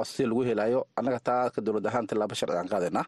si 0.04 0.24
lagu 0.30 0.42
helayo 0.50 0.80
annaga 0.98 1.20
taa 1.28 1.50
ka 1.54 1.60
dowlad 1.66 1.86
ahaan 1.88 2.06
tilaabo 2.10 2.36
sharci 2.40 2.58
aan 2.60 2.68
qaadaynaa. 2.74 3.06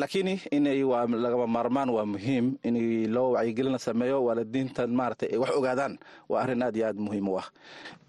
Laakiin 0.00 0.28
inay 0.56 0.82
waa 0.84 1.06
lagama 1.24 1.46
maarmaan 1.46 1.88
waa 1.96 2.06
muhiim 2.06 2.46
in 2.62 2.74
loo 3.14 3.32
wacyigelin 3.34 3.72
la 3.72 3.78
sameeyo 3.78 4.22
waalidiintan 4.26 4.90
maaragtay 4.98 5.28
ay 5.34 5.38
wax 5.42 5.50
ogaadaan. 5.58 5.98
Waa 6.30 6.42
arrin 6.42 6.62
aad 6.62 6.76
iyo 6.76 6.86
aad 6.86 6.96
muhiim 7.06 7.26
u 7.28 7.38
ah. 7.42 7.46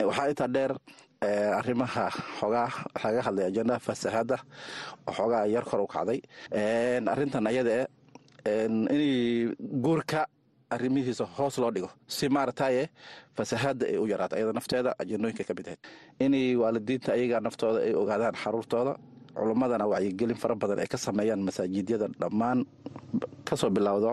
Waxaa 0.09 0.29
intaa 0.29 0.47
dheer 0.55 0.71
arrimaha 1.59 2.05
xoogaa 2.39 2.69
laga 3.03 3.21
hadlay 3.25 3.45
ajendaha 3.49 3.79
fasahaada 3.79 4.37
oo 5.07 5.13
xoogaa 5.17 5.45
yar 5.53 5.65
kor 5.65 5.81
u 5.81 5.87
kacday. 5.87 6.19
Arrintan 7.13 7.47
ayadae 7.47 7.87
in 8.45 9.53
guurka 9.59 10.27
arrimihiisa 10.69 11.25
hoos 11.37 11.57
loo 11.57 11.71
dhigo. 11.71 11.89
Si 12.07 12.29
maarataye 12.29 12.89
fasahaada 13.37 13.85
ay 13.85 13.97
u 13.97 14.07
yaraato 14.07 14.35
ayada 14.35 14.53
nafteeda 14.53 14.95
ajendooyinka 14.99 15.43
ka 15.47 15.53
mid 15.57 15.67
ahayd. 15.67 15.79
Inay 16.19 16.55
waalidiinta 16.55 17.13
ayaga 17.13 17.39
naftooda 17.39 17.79
ay 17.85 17.93
ogaadaan 17.93 18.35
xaruurtooda 18.43 18.93
culummadana 19.33 19.85
wacyigelin 19.91 20.37
fara 20.37 20.55
badan 20.55 20.79
ay 20.79 20.87
ka 20.87 20.97
sameeyaan 20.97 21.41
masaajidyada 21.41 22.07
dhammaan 22.21 22.65
ka 23.47 23.55
soo 23.57 23.69
bilowdo 23.69 24.11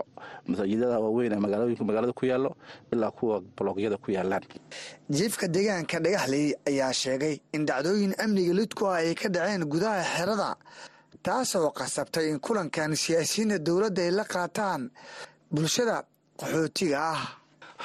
masaajidyada 0.49 0.97
waaweyn 1.03 1.33
ee 1.33 1.41
magaalooyinka 1.45 1.83
magaalada 1.89 2.13
ku 2.13 2.25
yaallo 2.25 2.51
ilaa 2.93 3.11
kuwa 3.11 3.41
boloogyada 3.57 3.97
ku 3.97 4.09
yaalaan 4.11 4.41
jiifka 5.09 5.45
deegaanka 5.47 5.99
dhagaxley 6.05 6.53
ayaa 6.69 6.93
sheegay 6.93 7.35
in 7.53 7.65
dhacdooyin 7.69 8.13
amniga 8.23 8.53
lidku 8.59 8.85
ah 8.89 8.97
ay 9.01 9.13
ka 9.13 9.29
dhaceen 9.29 9.61
gudaha 9.73 10.01
xerada 10.15 10.49
taasoo 11.23 11.69
qasabtay 11.79 12.25
in 12.31 12.39
kulankan 12.45 12.95
siyaasiyiinta 13.03 13.57
dowladda 13.67 14.01
ay 14.07 14.11
la 14.11 14.23
qaataan 14.33 14.81
bulshada 15.53 16.03
qaxootiga 16.39 16.97
ah. 17.13 17.21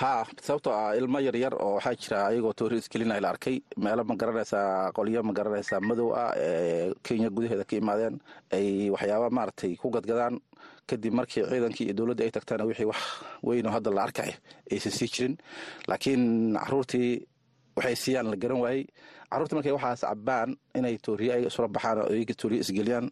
Haa 0.01 0.25
sababtoo 0.47 0.73
ah 0.73 0.93
ilmo 0.97 1.19
yaryar 1.27 1.55
oo 1.55 1.75
waxaa 1.77 1.95
jira 2.03 2.19
ayagoo 2.29 2.53
toori 2.53 2.77
iskelina 2.79 3.21
la 3.21 3.29
arkay. 3.33 3.57
Meelo 3.77 4.05
ma 4.05 4.15
garanaysaa 4.21 4.93
qolyo 4.97 5.23
ma 5.25 5.33
garanaysaa 5.33 5.81
madow 5.81 6.13
ah 6.23 6.33
ee 6.37 6.93
kenya 7.03 7.31
gudaheeda 7.31 7.65
ka 7.65 7.77
imaadeen 7.81 8.21
ay 8.53 8.91
waxyaaba 8.95 9.31
maaragtay 9.31 9.73
ku 9.81 9.89
gadgadaan. 9.91 10.37
Kadib 10.87 11.13
markii 11.19 11.43
ciidankii 11.49 11.85
iyo 11.89 11.95
dowladda 11.99 12.25
ay 12.25 12.31
tagtaan 12.31 12.67
wixii 12.69 12.85
wax 12.93 13.01
weynoo 13.43 13.73
hadda 13.73 13.91
la 13.91 14.03
arkay 14.07 14.31
aysan 14.73 14.93
sii 14.93 15.09
jirin. 15.15 15.35
Laakiin 15.89 16.55
caruurtii 16.61 17.27
waxay 17.77 17.97
siiyaan 17.97 18.31
la 18.31 18.37
garan 18.37 18.61
waayey. 18.65 18.87
Carruurta 19.31 19.55
markay 19.57 19.73
waxaas 19.77 20.01
cabaan 20.07 20.57
inay 20.79 20.97
tooriye 20.99 21.33
ayaga 21.33 21.49
isula 21.53 21.69
baxaan 21.69 21.99
oo 22.03 22.09
ayaga 22.15 22.35
tooriye 22.41 22.61
isgeliyaan 22.65 23.07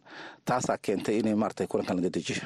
taasaa 0.47 0.77
keentay 0.77 1.19
inay 1.19 1.35
maaragtay 1.35 1.67
kulankan 1.67 1.97
laga 1.99 2.09
dejiyo. 2.15 2.41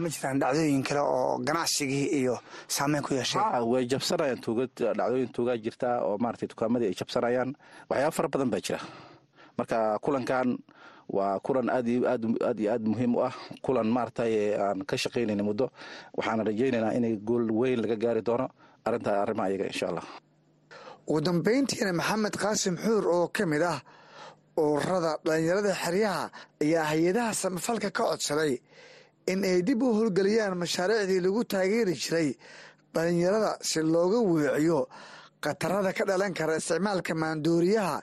Ma 0.00 0.08
jiraan 0.12 0.38
dhacdooyin 0.42 0.82
kale 0.84 1.00
oo 1.00 1.38
ganacsigii 1.46 2.06
iyo 2.20 2.34
saameyn 2.68 3.02
ku 3.02 3.14
yeeshay? 3.14 3.40
Way 3.72 3.86
jabsanayaan 3.86 4.40
tuuga 4.44 4.66
dhacdooyin 4.76 5.28
tuugaa 5.32 5.56
jirta 5.56 6.02
oo 6.04 6.18
maaragtay 6.18 6.48
dukaamadii 6.52 6.88
ay 6.92 6.94
jabsanayaan 7.00 7.50
waxyaaba 7.88 8.12
fara 8.16 8.28
badan 8.28 8.50
baa 8.52 8.60
jira. 8.60 8.80
Marka 9.58 9.98
kulankan 10.04 10.58
waa 11.08 11.38
kulan 11.40 11.70
aad 11.70 11.86
iyo 11.88 12.04
aad 12.10 12.22
aad 12.48 12.58
iyo 12.60 12.70
aad 12.74 12.84
muhiim 12.90 13.12
u 13.16 13.20
ah. 13.24 13.34
Kulan 13.64 13.86
maaragtay 13.88 14.54
aan 14.60 14.84
ka 14.84 14.96
shaqaynayna 14.96 15.42
muddo 15.46 15.70
waxaan 16.18 16.44
rajaynaynaa 16.46 16.92
inay 16.98 17.16
gool 17.16 17.48
weyn 17.50 17.80
laga 17.82 17.96
gaari 17.96 18.22
doono. 18.22 18.46
Arrintaa 18.84 19.22
arrimaha 19.22 19.48
ayaga 19.48 19.66
insha 19.72 19.86
allah 19.88 20.04
ugu 21.10 21.20
dambayntiina 21.26 21.92
maxamed 22.00 22.34
qaasim 22.42 22.74
xuur 22.84 23.04
oo 23.16 23.26
ka 23.36 23.44
mid 23.52 23.62
ah 23.62 23.80
ururada 24.62 25.12
dhallinyarada 25.26 25.72
xeryaha 25.82 26.24
ayaa 26.62 26.84
hay'adaha 26.92 27.32
samafalka 27.42 27.90
ka 27.96 28.02
codsaday 28.10 28.54
in 29.32 29.44
ay 29.44 29.62
dib 29.68 29.82
u 29.82 29.88
howlgeliyaan 29.98 30.54
mashaariicdii 30.62 31.20
lagu 31.26 31.42
taageeri 31.52 31.94
jiray 32.02 32.28
dhallinyarada 32.94 33.50
si 33.70 33.80
looga 33.94 34.18
weeciyo 34.30 34.80
khatarada 35.44 35.90
ka 35.98 36.04
dhalan 36.10 36.32
kara 36.38 36.54
isticmaalka 36.60 37.12
maandooriyaha 37.22 37.96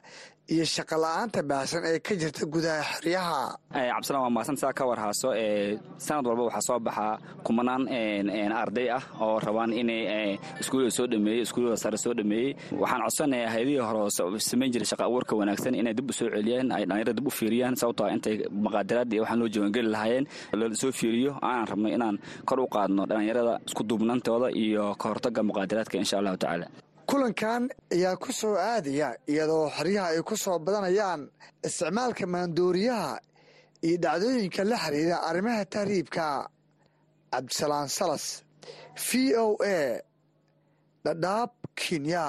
iyo 0.53 0.63
shaqola'aanta 0.75 1.39
baahsan 1.49 1.83
ee 1.91 1.99
ka 1.99 2.13
jirta 2.21 2.43
gudaha 2.53 2.83
xeryaha. 2.95 3.39
Cabdisalaan 3.91 4.23
waa 4.25 4.33
mahadsan 4.35 4.57
saa 4.61 4.71
ka 4.77 4.83
warhaaso 4.89 5.29
sanad 6.05 6.25
walba 6.29 6.43
waxaa 6.47 6.65
soo 6.67 6.79
baxaa 6.87 7.19
kumanaan 7.45 7.83
arday 8.61 8.87
ah 8.97 9.03
oo 9.25 9.39
rabaan 9.45 9.71
inay 9.81 10.39
iskuullada 10.61 10.91
soo 10.97 11.07
dhameeyey 11.11 11.41
iskuullada 11.45 11.75
sare 11.83 11.97
soo 12.03 12.13
dhameeyey. 12.19 12.55
Waxaan 12.81 13.01
codsanayaa 13.05 13.49
hayadihii 13.53 13.83
hore 13.87 14.39
samayn 14.49 14.71
jiray 14.73 14.87
shaqa 14.91 15.03
abuurka 15.07 15.33
wanaagsan 15.39 15.75
inay 15.81 15.93
dib 15.97 16.09
u 16.09 16.13
soo 16.19 16.29
celiyaan 16.35 16.71
ay 16.71 16.83
dhallinyarada 16.87 17.13
dib 17.17 17.27
u 17.27 17.31
fiiriyaan 17.39 17.75
sababtoo 17.81 18.07
intay 18.15 18.35
maqaadaraad 18.65 19.11
iyo 19.13 19.21
waxaan 19.23 19.39
loo 19.41 19.49
jawangeli 19.55 19.89
lahaayeen 19.95 20.25
la 20.59 20.65
soo 20.81 20.91
fiiriyo. 20.99 21.31
Aanan 21.43 21.67
rabno 21.71 21.87
inaan 21.97 22.15
kor 22.47 22.59
u 22.59 22.67
qaadno 22.75 23.03
dhallinyarada 23.09 23.53
isku 23.67 23.83
duubnantooda 23.89 24.47
iyo 24.63 24.95
ka 25.01 25.05
hortagga 25.11 25.41
insha 26.01 26.17
allahu 26.19 26.37
tacaala 26.43 26.67
kulankan 27.09 27.69
ayaa 27.93 28.15
ku 28.23 28.31
soo 28.33 28.55
aadaya 28.57 29.09
iyadoo 29.31 29.69
xeryaha 29.77 30.07
ay 30.13 30.21
ku 30.27 30.35
soo 30.43 30.59
badanayaan 30.59 31.21
isticmaalka 31.67 32.25
maandooriyaha 32.33 33.13
iyo 33.87 33.97
dhacdooyinka 34.03 34.61
la 34.69 34.77
xiriira 34.83 35.17
arrimaha 35.29 35.63
tahriibka 35.73 36.25
cabdisalaan 37.31 37.87
salas 37.97 38.25
v 39.05 39.09
o 39.43 39.55
a 39.63 40.01
dhadhaab 41.05 41.51
kenya 41.79 42.23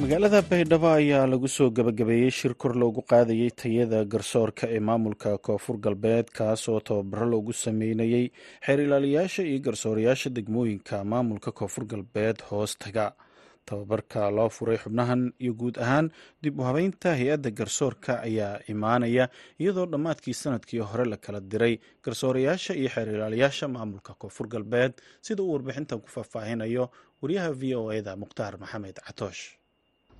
magaalada 0.00 0.40
baydhabo 0.50 0.88
ayaa 0.98 1.26
lagu 1.32 1.48
soo 1.56 1.70
gabagabeeyey 1.76 2.30
shir 2.38 2.54
kor 2.62 2.72
loogu 2.82 3.02
qaadayey 3.10 3.50
tayada 3.60 4.00
garsoorka 4.12 4.64
ee 4.76 4.80
maamulka 4.88 5.30
koonfur 5.46 5.76
galbeed 5.84 6.26
kaas 6.38 6.62
oo 6.72 6.80
tababaro 6.88 7.26
loogu 7.32 7.52
sameynayey 7.64 8.24
xeer 8.66 8.80
ilaaliyaasha 8.86 9.42
iyo 9.50 9.58
garsoorayaasha 9.66 10.28
degmooyinka 10.36 10.96
maamulka 11.12 11.50
koonfur 11.58 11.84
galbeed 11.92 12.36
hoos 12.50 12.72
taga 12.78 13.06
tababarka 13.68 14.30
loo 14.36 14.48
furay 14.56 14.78
xubnahan 14.84 15.22
iyo 15.44 15.52
guud 15.60 15.76
ahaan 15.84 16.10
dib 16.42 16.60
u 16.60 16.62
habeynta 16.68 17.16
hay'adda 17.18 17.50
garsoorka 17.60 18.12
ayaa 18.28 18.60
imaanaya 18.72 19.24
iyadoo 19.60 19.86
dhammaadkii 19.92 20.34
sannadkii 20.42 20.82
hore 20.90 21.04
la 21.12 21.16
kala 21.16 21.40
diray 21.40 21.74
garsoorayaasha 22.04 22.72
iyo 22.80 22.88
xeer 22.94 23.08
ilaaliyaasha 23.16 23.68
maamulka 23.68 24.12
koonfur 24.20 24.46
galbeed 24.54 24.92
sida 25.26 25.42
uu 25.42 25.52
warbixintan 25.56 26.00
ku 26.04 26.08
faahfaahinayo 26.16 26.84
wariyaha 27.22 27.50
v 27.60 27.74
o 27.80 27.92
eda 27.98 28.12
mukhtaar 28.22 28.54
maxamed 28.60 28.98
catoosh 29.06 29.55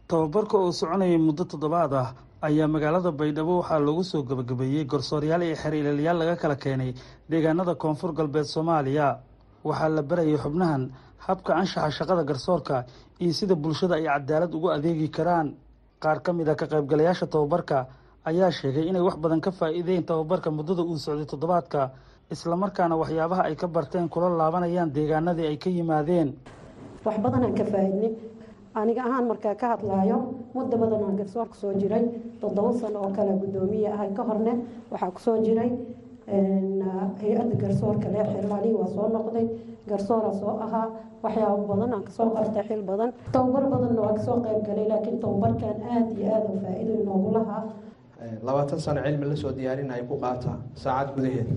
tababarka 0.08 0.56
oo 0.58 0.70
soconayay 0.72 1.18
muddo 1.18 1.44
toddobaad 1.44 1.92
ah 1.94 2.08
ayaa 2.42 2.68
magaalada 2.70 3.10
baydhabo 3.10 3.58
waxaa 3.60 3.78
loogu 3.86 4.04
soo 4.04 4.22
gabagabeeyey 4.22 4.84
garsooryaal 4.86 5.42
iyo 5.42 5.56
xeer 5.56 5.74
ilaaliyaal 5.74 6.18
laga 6.18 6.36
kala 6.36 6.56
keenay 6.56 6.94
deegaanada 7.30 7.74
koonfur 7.74 8.12
galbeed 8.14 8.44
soomaaliya. 8.46 9.18
Waxaa 9.64 9.88
la 9.88 10.02
barayay 10.02 10.38
xubnahan 10.38 10.90
habka 11.26 11.54
anshaxa 11.58 11.90
shaqada 11.90 12.22
garsoorka 12.22 12.84
iyo 13.18 13.32
sida 13.32 13.54
bulshada 13.54 13.94
ay 13.98 14.06
cadaalad 14.06 14.54
ugu 14.54 14.68
adeegi 14.70 15.08
karaan. 15.10 15.54
Qaar 15.98 16.22
ka 16.22 16.32
mid 16.32 16.48
a 16.48 16.54
ka 16.54 16.66
qaybgalayaasha 16.66 17.26
tababarka 17.26 17.86
ayaa 18.24 18.50
sheegay 18.50 18.86
inay 18.86 19.02
wax 19.02 19.16
badan 19.18 19.40
ka 19.40 19.50
faa'iideen 19.50 20.04
tababarka 20.06 20.50
muddada 20.50 20.82
uu 20.86 20.98
socday 20.98 21.26
toddobaadka 21.26 21.90
islamarkaana 22.30 22.94
waxyaabaha 22.96 23.42
ay 23.50 23.56
ka 23.56 23.66
barteen 23.66 24.08
kula 24.08 24.28
laabanayaan 24.30 24.92
deegaanadii 24.94 25.46
ay 25.50 25.56
ka 25.58 25.70
yimaadeen. 25.70 26.36
Wax 27.04 27.16
badanaan 27.18 27.54
ka 27.58 27.64
faa'iidnay 27.64 28.12
aniga 28.80 29.02
ahaan 29.08 29.26
markaa 29.30 29.54
ka 29.60 29.66
hadlaayo 29.74 30.18
muddo 30.54 30.76
badan 30.82 31.02
aan 31.06 31.16
garsoor 31.20 31.46
ku 31.52 31.56
soo 31.62 31.72
jiray. 31.80 32.04
Toddoba 32.40 32.72
sano 32.80 32.98
oo 33.04 33.10
kale 33.16 33.32
guddoomiye 33.42 33.88
ahay 33.96 34.10
ka 34.16 34.22
horne 34.28 34.52
waxaa 34.92 35.10
ku 35.16 35.20
soo 35.26 35.36
jiray 35.46 35.70
hay'adda 37.20 37.54
garsoorka 37.62 38.08
lee 38.14 38.24
xirlaalihi 38.32 38.74
waa 38.80 38.88
soo 38.96 39.08
noqday 39.16 39.46
garsoora 39.90 40.32
soo 40.40 40.54
ahaa 40.66 40.86
waxyaabo 41.24 41.62
badan 41.70 41.90
aan 41.94 42.02
ka 42.08 42.12
soo 42.18 42.28
qartay 42.36 42.64
xil 42.68 42.82
badan. 42.90 43.10
Tababar 43.32 43.64
badanna 43.72 44.00
waa 44.06 44.14
ka 44.18 44.22
soo 44.28 44.36
qayb 44.44 44.60
galay 44.68 44.86
laakiin 44.92 45.16
tababarkan 45.24 45.76
aada 45.92 46.10
iyo 46.20 46.28
aada 46.34 46.48
u 46.54 46.58
faa-iido 46.64 46.92
inoogu 47.02 47.30
lahaa. 47.36 47.62
Labaatan 48.46 48.78
sano 48.84 49.00
cilmi 49.06 49.24
la 49.30 49.36
soo 49.42 49.52
diyaarinaya 49.58 50.02
ku 50.10 50.14
qaata 50.24 50.52
saacad 50.82 51.08
gudaheed. 51.16 51.48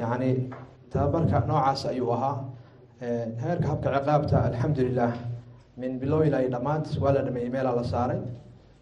Yacni 0.00 0.30
tababarka 0.92 1.36
noocaas 1.50 1.82
ayuu 1.90 2.10
ahaa. 2.16 2.36
Heerka 3.42 3.66
habka 3.72 3.88
ciqaabta 3.96 4.36
alxamdulilah 4.48 5.12
min 5.76 5.98
bilow 6.00 6.22
ilaa 6.24 6.48
dhammaant 6.54 6.86
waa 7.00 7.12
la 7.12 7.22
dhameeyey 7.22 7.50
meelaa 7.50 7.74
la 7.76 7.82
saaray. 7.84 8.20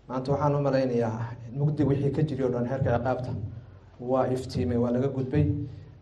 Maanta 0.09 0.33
waxaan 0.33 0.55
u 0.55 0.61
malaynayaa 0.61 1.37
mugdi 1.53 1.85
wixii 1.85 2.11
ka 2.17 2.23
jiri 2.23 2.45
o 2.45 2.49
dhan 2.49 2.67
heerka 2.67 2.91
ciqaabta. 2.99 3.31
Waa 4.01 4.27
iftiimay 4.35 4.77
waa 4.79 4.91
laga 4.91 5.09
gudbay. 5.09 5.47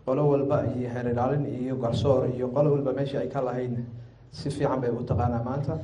Qolo 0.07 0.23
walba 0.31 0.65
iyo 0.77 0.89
heer 0.89 1.07
ilaalin 1.13 1.45
iyo 1.47 1.77
garsoor 1.77 2.27
iyo 2.35 2.49
qolo 2.49 2.71
walba 2.73 2.93
meeshii 2.93 3.19
ay 3.19 3.29
ka 3.29 3.41
lahayd 3.41 3.85
si 4.31 4.51
fiican 4.51 4.81
bay 4.81 4.91
u 4.91 5.03
taqaanaa 5.05 5.43
maanta. 5.45 5.79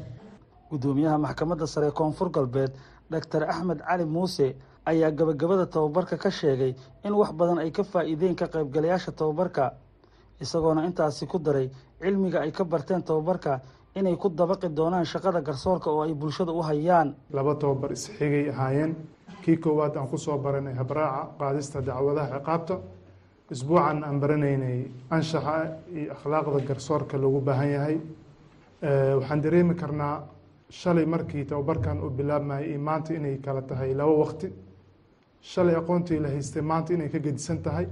Guddoomiyaha 0.71 1.19
maxkamadda 1.19 1.67
sare 1.67 1.91
koonfur 1.91 2.31
galbeed 2.31 2.73
doctor 3.11 3.43
axmed 3.45 3.79
cali 3.85 4.05
muuse 4.05 4.57
ayaa 4.87 5.11
gabagabada 5.11 5.67
tababarka 5.67 6.17
ka 6.17 6.31
sheegay 6.31 6.75
in 7.05 7.13
wax 7.13 7.33
badan 7.33 7.59
ay 7.59 7.71
ka 7.71 7.83
faa'iideen 7.85 8.35
ka 8.35 8.47
qaybgalayaasha 8.49 9.13
tababarka 9.13 9.75
isagoona 10.41 10.85
intaasi 10.87 11.27
ku 11.27 11.39
daray 11.39 11.71
cilmiga 12.01 12.41
ay 12.41 12.51
ka 12.51 12.65
barteen 12.65 13.03
tababarka 13.03 13.61
inay 13.95 14.17
ku 14.17 14.29
dabaqi 14.29 14.69
doonaan 14.77 15.05
shaqada 15.05 15.41
garsoorka 15.41 15.91
oo 15.91 16.03
ay 16.03 16.15
bulshada 16.15 16.53
u 16.53 16.63
hayaan. 16.63 17.15
Laba 17.33 17.55
tababar 17.55 17.93
isxigay 17.93 18.49
ahaayeen. 18.51 18.95
Kii 19.43 19.57
koowaad 19.57 19.97
aan 19.97 20.09
ku 20.09 20.17
soo 20.19 20.39
baranay 20.39 20.75
habraaca 20.75 21.29
qaadista 21.39 21.81
dacwadaha 21.81 22.39
ciqaabta. 22.39 22.81
Isbuucan 23.51 24.05
aan 24.05 24.21
baranaynay 24.21 24.79
anshaxa 25.11 25.77
iyo 25.95 26.13
akhlaaqda 26.15 26.61
garsoorka 26.69 27.17
loogu 27.19 27.41
baahan 27.41 27.71
yahay. 27.71 27.97
Waxaan 29.19 29.41
dareemi 29.43 29.75
karnaa 29.75 30.25
shalay 30.71 31.07
markii 31.07 31.45
tababarkan 31.45 32.01
uu 32.03 32.11
bilaabmayay 32.11 32.71
iyo 32.71 32.79
maanta 32.81 33.15
inay 33.15 33.37
kala 33.39 33.63
tahay 33.63 33.95
laba 33.95 34.13
waqti. 34.13 34.49
Shalay 35.41 35.75
aqoontii 35.77 36.19
la 36.21 36.29
haystay 36.29 36.63
maanta 36.63 36.93
inay 36.95 37.09
ka 37.09 37.19
gedisan 37.19 37.59
tahay. 37.63 37.87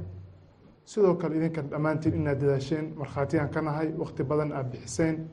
Sidoo 0.84 1.14
kale 1.14 1.36
idinkan 1.36 1.68
dhammaantiin 1.70 2.14
inaad 2.14 2.38
dadaasheen 2.40 2.94
markhaatiyaan 2.96 3.50
ka 3.54 3.60
nahay 3.60 3.88
waqti 4.02 4.22
badan 4.24 4.52
aad 4.52 4.70
bixiseen 4.72 5.28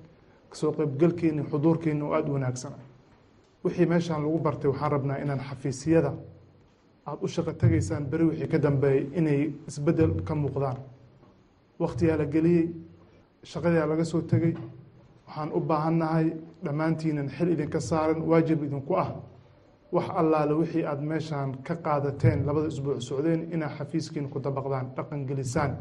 ka 0.50 0.56
soo 0.56 0.72
qaybgalkiina 0.78 1.44
xuduurkiina 1.52 2.06
oo 2.06 2.14
aada 2.14 2.30
u 2.32 2.34
wanaagsan. 2.34 2.74
Wixii 3.64 3.86
meeshaan 3.86 4.22
lagu 4.24 4.40
bartay 4.40 4.70
waxaan 4.72 4.92
rabnaa 4.92 5.18
inaan 5.24 5.40
xafiisyada 5.50 6.12
aada 7.06 7.20
u 7.22 7.28
shaqo 7.28 7.52
tegaysaan 7.54 8.06
beri 8.12 8.24
wixii 8.30 8.48
ka 8.48 8.58
dambeeyay 8.60 9.08
inay 9.20 9.42
isbeddel 9.68 10.12
ka 10.28 10.36
muuqdaan. 10.36 10.78
Waqtiyaa 11.80 12.18
la 12.18 12.26
geliyey 12.26 12.66
shaqadaa 13.44 13.86
laga 13.88 14.06
soo 14.06 14.22
tegey. 14.22 14.54
Waxaan 15.28 15.50
u 15.54 15.60
baahannahay 15.60 16.28
dhammaantiinan 16.64 17.30
xil 17.30 17.50
idinka 17.54 17.80
saaran 17.80 18.22
waajib 18.30 18.64
idinku 18.64 18.94
ah. 18.96 19.10
Wax 19.92 20.08
allaale 20.20 20.54
wixii 20.54 20.84
aada 20.86 21.02
meeshaan 21.02 21.50
ka 21.64 21.76
qaadateen 21.76 22.46
labada 22.46 22.68
isbuuc 22.68 23.02
socdeen 23.02 23.42
inaad 23.54 23.72
xafiiskiina 23.78 24.28
ku 24.30 24.40
dabaqdaan 24.40 24.86
dhaqan 24.96 25.26
gelisaan 25.30 25.72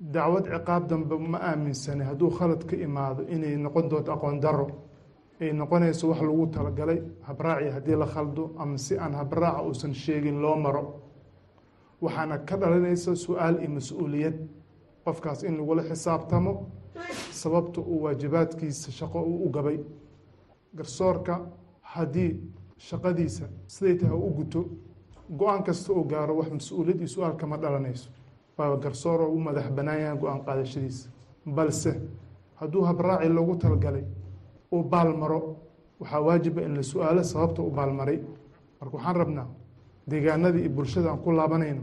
dacwad 0.00 0.44
ciqaab 0.46 0.86
dambe 0.88 1.18
ma 1.18 1.38
aaminsani 1.38 2.04
hadduu 2.04 2.30
khalad 2.30 2.64
ka 2.66 2.76
imaado 2.76 3.22
inay 3.28 3.56
noqon 3.56 3.88
doonto 3.88 4.12
aqoon 4.12 4.40
daro 4.40 4.66
ay 5.40 5.52
noqonayso 5.52 6.08
wax 6.08 6.20
lagu 6.22 6.46
talagalay 6.46 7.00
habraaci 7.26 7.70
haddii 7.70 7.96
la 7.96 8.06
khaldo 8.06 8.52
ama 8.58 8.78
si 8.78 8.96
aan 8.98 9.14
habraaca 9.14 9.62
uusan 9.62 9.94
sheegin 9.94 10.40
loo 10.42 10.56
maro 10.56 10.82
waxaana 12.02 12.38
ka 12.48 12.56
dhalinaysa 12.56 13.14
su'aal 13.16 13.56
iyo 13.60 13.70
mas'uuliyad 13.70 14.36
qofkaas 15.04 15.42
in 15.42 15.56
lagula 15.58 15.82
xisaabtamo 15.82 16.52
sababta 17.32 17.80
uu 17.80 18.02
waajibaadkiisa 18.02 18.90
shaqo 18.92 19.20
uu 19.22 19.44
u 19.46 19.50
gabay 19.50 19.78
garsoorka 20.74 21.34
haddii 21.82 22.32
shaqadiisa 22.78 23.44
siday 23.66 23.96
tahay 24.00 24.16
u 24.16 24.30
guto 24.38 24.60
go'aan 25.38 25.62
kasta 25.66 25.92
oo 25.92 26.04
gaaro 26.04 26.36
wax 26.38 26.50
mas'uuliyad 26.52 26.98
iyo 27.00 27.08
su'aal 27.08 27.36
kama 27.36 27.56
dhalanayso 27.56 28.10
waa 28.58 28.76
garsoor 28.76 29.20
oo 29.20 29.28
u 29.32 29.38
madax 29.40 29.70
banaan 29.70 30.00
yahay 30.00 30.18
go'aan 30.18 30.40
qaadashadiisa. 30.46 31.08
Balse 31.46 31.92
hadduu 32.60 32.82
habraaci 32.84 33.28
loogu 33.28 33.56
talagalay 33.56 34.04
uu 34.72 34.82
baalmaro 34.82 35.56
waxaa 36.00 36.20
waajiba 36.20 36.62
in 36.62 36.74
la 36.76 36.82
su'aalo 36.82 37.22
sababta 37.22 37.62
u 37.62 37.70
baalmaray 37.70 38.18
marka 38.80 38.96
waxaan 38.96 39.16
rabnaa 39.16 39.46
deegaanadii 40.10 40.60
iyo 40.60 40.70
bulshada 40.70 41.10
aan 41.10 41.18
ku 41.18 41.30
laabanayno 41.32 41.82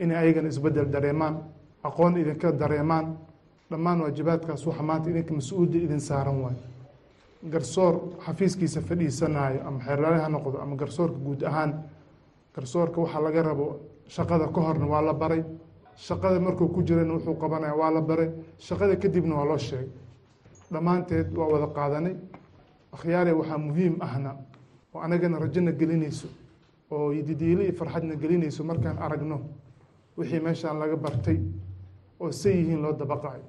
inay 0.00 0.16
ayagana 0.16 0.48
isbeddel 0.48 0.86
dareemaan 0.94 1.34
aqoon 1.82 2.16
idinka 2.16 2.52
dareemaan 2.52 3.16
dhammaan 3.70 4.00
waajibaadkaas 4.00 4.66
waxa 4.66 4.82
maanta 4.82 5.10
idinka 5.10 5.32
mas'uulda 5.34 5.78
idin 5.78 6.00
saaran 6.00 6.38
waayo. 6.42 6.58
Garsoor 7.52 7.94
xafiiskiisa 8.24 8.80
fadhiisanaayo 8.80 9.60
ama 9.68 9.78
xeerlaale 9.86 10.18
ha 10.22 10.28
noqdo 10.28 10.58
ama 10.62 10.76
garsoorka 10.76 11.18
guud 11.26 11.42
ahaan 11.42 11.72
garsoorka 12.54 13.00
waxaa 13.00 13.20
laga 13.22 13.42
rabo 13.42 13.66
shaqada 14.08 14.46
ka 14.54 14.60
horna 14.60 14.86
waa 14.86 15.02
la 15.02 15.12
baray 15.12 15.44
shaqada 15.96 16.40
markuu 16.40 16.68
ku 16.68 16.82
jirana 16.82 17.14
wuxuu 17.14 17.34
qabanaya 17.38 17.74
waa 17.76 17.90
la 17.90 18.00
baray. 18.00 18.30
Shaqada 18.58 18.96
kadibna 18.96 19.34
waa 19.36 19.44
loo 19.44 19.58
sheegay. 19.58 19.88
Dhammaanteed 20.72 21.36
waa 21.36 21.48
wada 21.52 21.66
qaadanay. 21.66 22.16
Akhyaare 22.92 23.32
waxaa 23.32 23.58
muhiim 23.58 23.96
ahna 24.00 24.36
oo 24.94 25.00
anagana 25.00 25.38
rajona 25.38 25.72
gelinayso 25.72 26.28
oo 26.90 27.12
didiile 27.12 27.64
iyo 27.64 27.72
farxadna 27.74 28.14
gelinayso 28.16 28.62
markaan 28.64 28.98
aragno 28.98 29.40
wixii 30.16 30.40
meeshaan 30.40 30.78
laga 30.78 30.96
bartay 30.96 31.38
oo 32.20 32.30
say 32.30 32.52
yihiin 32.54 32.80
loo 32.82 32.92
dabaqayo 32.92 33.42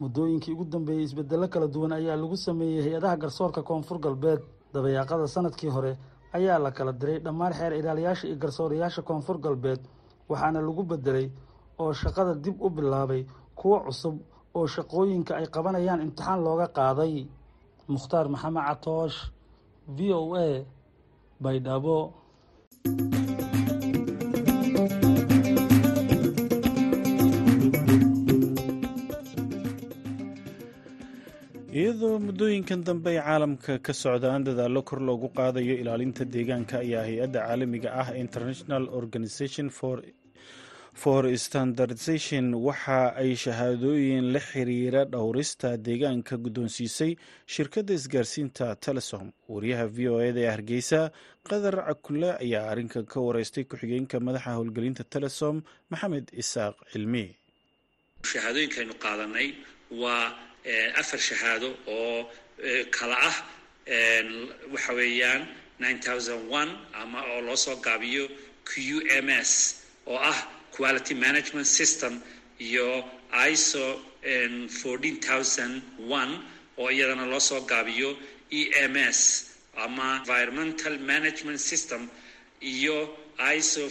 muddooyinkii 0.00 0.52
ugu 0.52 0.64
dambeeyey 0.64 1.04
isbedelo 1.04 1.48
kala 1.48 1.66
duwan 1.68 1.92
ayaa 1.92 2.16
lagu 2.16 2.36
sameeyey 2.36 2.82
hay'adaha 2.84 3.16
garsoorka 3.16 3.62
koonfur 3.62 3.98
galbeed. 3.98 4.40
Dabayaaqada 4.74 5.26
sannadkii 5.26 5.70
hore 5.70 5.96
ayaa 6.32 6.58
la 6.58 6.70
kala 6.70 6.92
diray 6.92 7.18
dhammaan 7.20 7.52
xeer 7.52 7.72
ilaaliyaasha 7.72 8.26
iyo 8.28 8.36
garsoorayaasha 8.36 9.02
koonfur 9.02 9.38
galbeed 9.38 9.80
waxaana 10.28 10.60
lagu 10.60 10.82
bedelay 10.84 11.30
oo 11.82 11.92
shaqada 12.00 12.32
dib 12.44 12.56
u 12.66 12.68
bilaabay 12.76 13.22
kuwo 13.58 13.76
cusub 13.86 14.16
oo 14.56 14.66
shaqooyinka 14.74 15.32
ay 15.40 15.46
qabanayaan 15.54 16.00
imtixaan 16.06 16.40
looga 16.46 16.66
qaaday. 16.78 17.14
Mukhtaar 17.94 18.26
maxamed 18.34 18.64
catoosh 18.68 19.18
v 19.96 19.98
o 20.18 20.20
a 20.44 20.48
baydhabo. 21.42 21.98
Iyadoo 31.80 32.18
muddooyinkan 32.26 32.80
dambe 32.86 33.10
ay 33.10 33.18
caalamka 33.26 33.72
ka 33.86 33.92
socdaan 33.92 34.44
dadaallo 34.48 34.80
kor 34.88 35.00
loogu 35.08 35.28
qaadayo 35.38 35.74
ilaalinta 35.82 36.24
deegaanka 36.34 36.76
ayaa 36.84 37.04
hay'adda 37.08 37.40
caalamiga 37.46 37.88
ah 38.02 38.08
international 38.24 38.84
organization 39.00 39.66
for 39.78 39.96
for 41.02 41.22
standardization 41.46 42.44
waxa 42.66 43.00
ay 43.22 43.30
shahaadooyin 43.44 44.24
la 44.34 44.40
xiriira 44.50 45.02
dhowrista 45.12 45.70
deegaanka 45.86 46.34
guddoonsiisay 46.44 47.12
shirkadda 47.54 47.92
isgaarsiinta 47.98 48.66
telesom. 48.86 49.26
Wariyaha 49.52 49.86
v 49.96 49.98
o 50.08 50.16
eda 50.28 50.40
ee 50.46 50.50
hargeysa 50.54 51.00
qadar 51.48 51.76
cakule 51.88 52.30
ayaa 52.44 52.64
arrinkan 52.72 53.04
ka 53.12 53.18
wareystay 53.26 53.64
ku-xigeenka 53.70 54.16
madaxa 54.26 54.50
howlgelinta 54.56 55.04
telesom 55.14 55.56
maxamed 55.92 56.26
isaaq 56.42 56.74
cilmi. 56.92 57.26
Shahaadooyinkaynu 58.30 58.94
qaadanay 59.04 59.48
waa 60.02 60.32
afar 61.00 61.20
shahaado 61.28 61.68
oo 61.98 62.18
kala 62.96 63.16
ah 63.30 63.36
waxa 64.72 64.92
weeyaan 64.98 65.42
ama 67.02 67.18
oo 67.32 67.40
loo 67.46 67.56
soo 67.64 67.76
gaabiyo 67.86 68.24
q 68.68 68.70
m 69.24 69.28
s 69.30 69.52
oo 70.08 70.16
ah 70.32 70.38
quality 70.76 71.14
management 71.14 71.66
system 71.66 72.20
iyo 72.58 73.04
iso 73.52 73.84
oo 76.78 76.90
iyadana 76.90 77.26
loo 77.32 77.40
soo 77.40 77.60
gaabiyo 77.60 78.10
e 78.50 78.62
m 78.88 78.96
s 78.96 79.20
ama 79.84 80.06
environmental 80.20 80.94
management 81.12 81.60
system 81.70 82.08
iyo 82.60 82.96
iso 83.58 83.82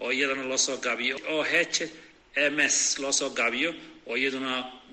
oo 0.00 0.10
iyadana 0.12 0.44
loo 0.50 0.58
soo 0.66 0.76
gaabiyo 0.86 1.16
o 1.28 1.42
h 1.44 1.88
m 2.36 2.60
s 2.60 2.98
loo 3.02 3.12
gaabiyo 3.30 3.70
oo 4.06 4.16
iyaduna 4.16 4.52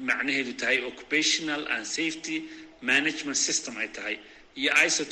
macnaheedu 0.09 0.53
tahay 0.61 0.77
occupational 0.89 1.61
and 1.73 1.85
safety 1.85 2.35
management 2.81 3.37
system 3.47 3.73
ay 3.77 3.87
tahay 3.97 4.15
iyo 4.61 4.71
iso 4.87 5.03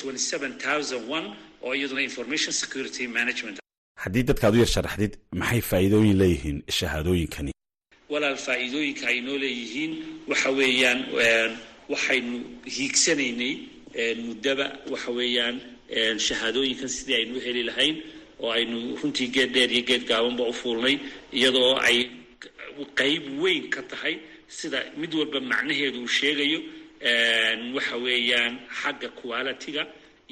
oo 1.63 1.73
iyaduna 1.77 2.01
information 2.01 2.53
security 2.53 3.07
management 3.07 3.60
haddii 4.03 4.23
dadkaad 4.29 4.53
u 4.55 4.59
yar 4.63 4.71
sharaxdid 4.75 5.13
maxay 5.41 5.61
faa'iidooyin 5.69 6.17
leeyihiin 6.21 6.57
shahaadooyinkani? 6.79 7.51
Walaal 8.13 8.37
faa'iidooyinka 8.47 9.05
ay 9.11 9.17
noo 9.27 9.37
leeyihiin 9.43 9.91
waxa 10.31 10.49
weeyaan 10.59 10.99
waxaynu 11.93 12.37
hiigsanaynay 12.75 13.53
muddaba 14.25 14.65
waxa 14.93 15.11
weeyaan 15.19 15.55
shahaadooyinkan 16.27 16.89
sidii 16.95 17.15
aynu 17.21 17.37
heli 17.45 17.63
lahayn 17.69 17.95
oo 18.43 18.49
aynu 18.57 18.77
runtii 19.01 19.27
geed 19.35 19.51
dheer 19.55 19.71
iyo 19.75 19.83
geed 19.89 20.03
gaabanba 20.09 20.43
u 20.51 20.53
fuulnay 20.61 20.95
iyadoo 21.37 21.71
ay 21.89 21.97
qayb 22.99 23.23
weyn 23.43 23.63
ka 23.73 23.81
tahay 23.91 24.15
sida 24.57 24.79
mid 25.01 25.11
walba 25.19 25.39
macnaheedu 25.51 25.97
uu 26.03 26.07
sheegayo 26.19 26.59
waxa 27.75 27.95
weeyaan 28.05 28.53
xagga 28.81 29.09
quality-ga 29.21 29.83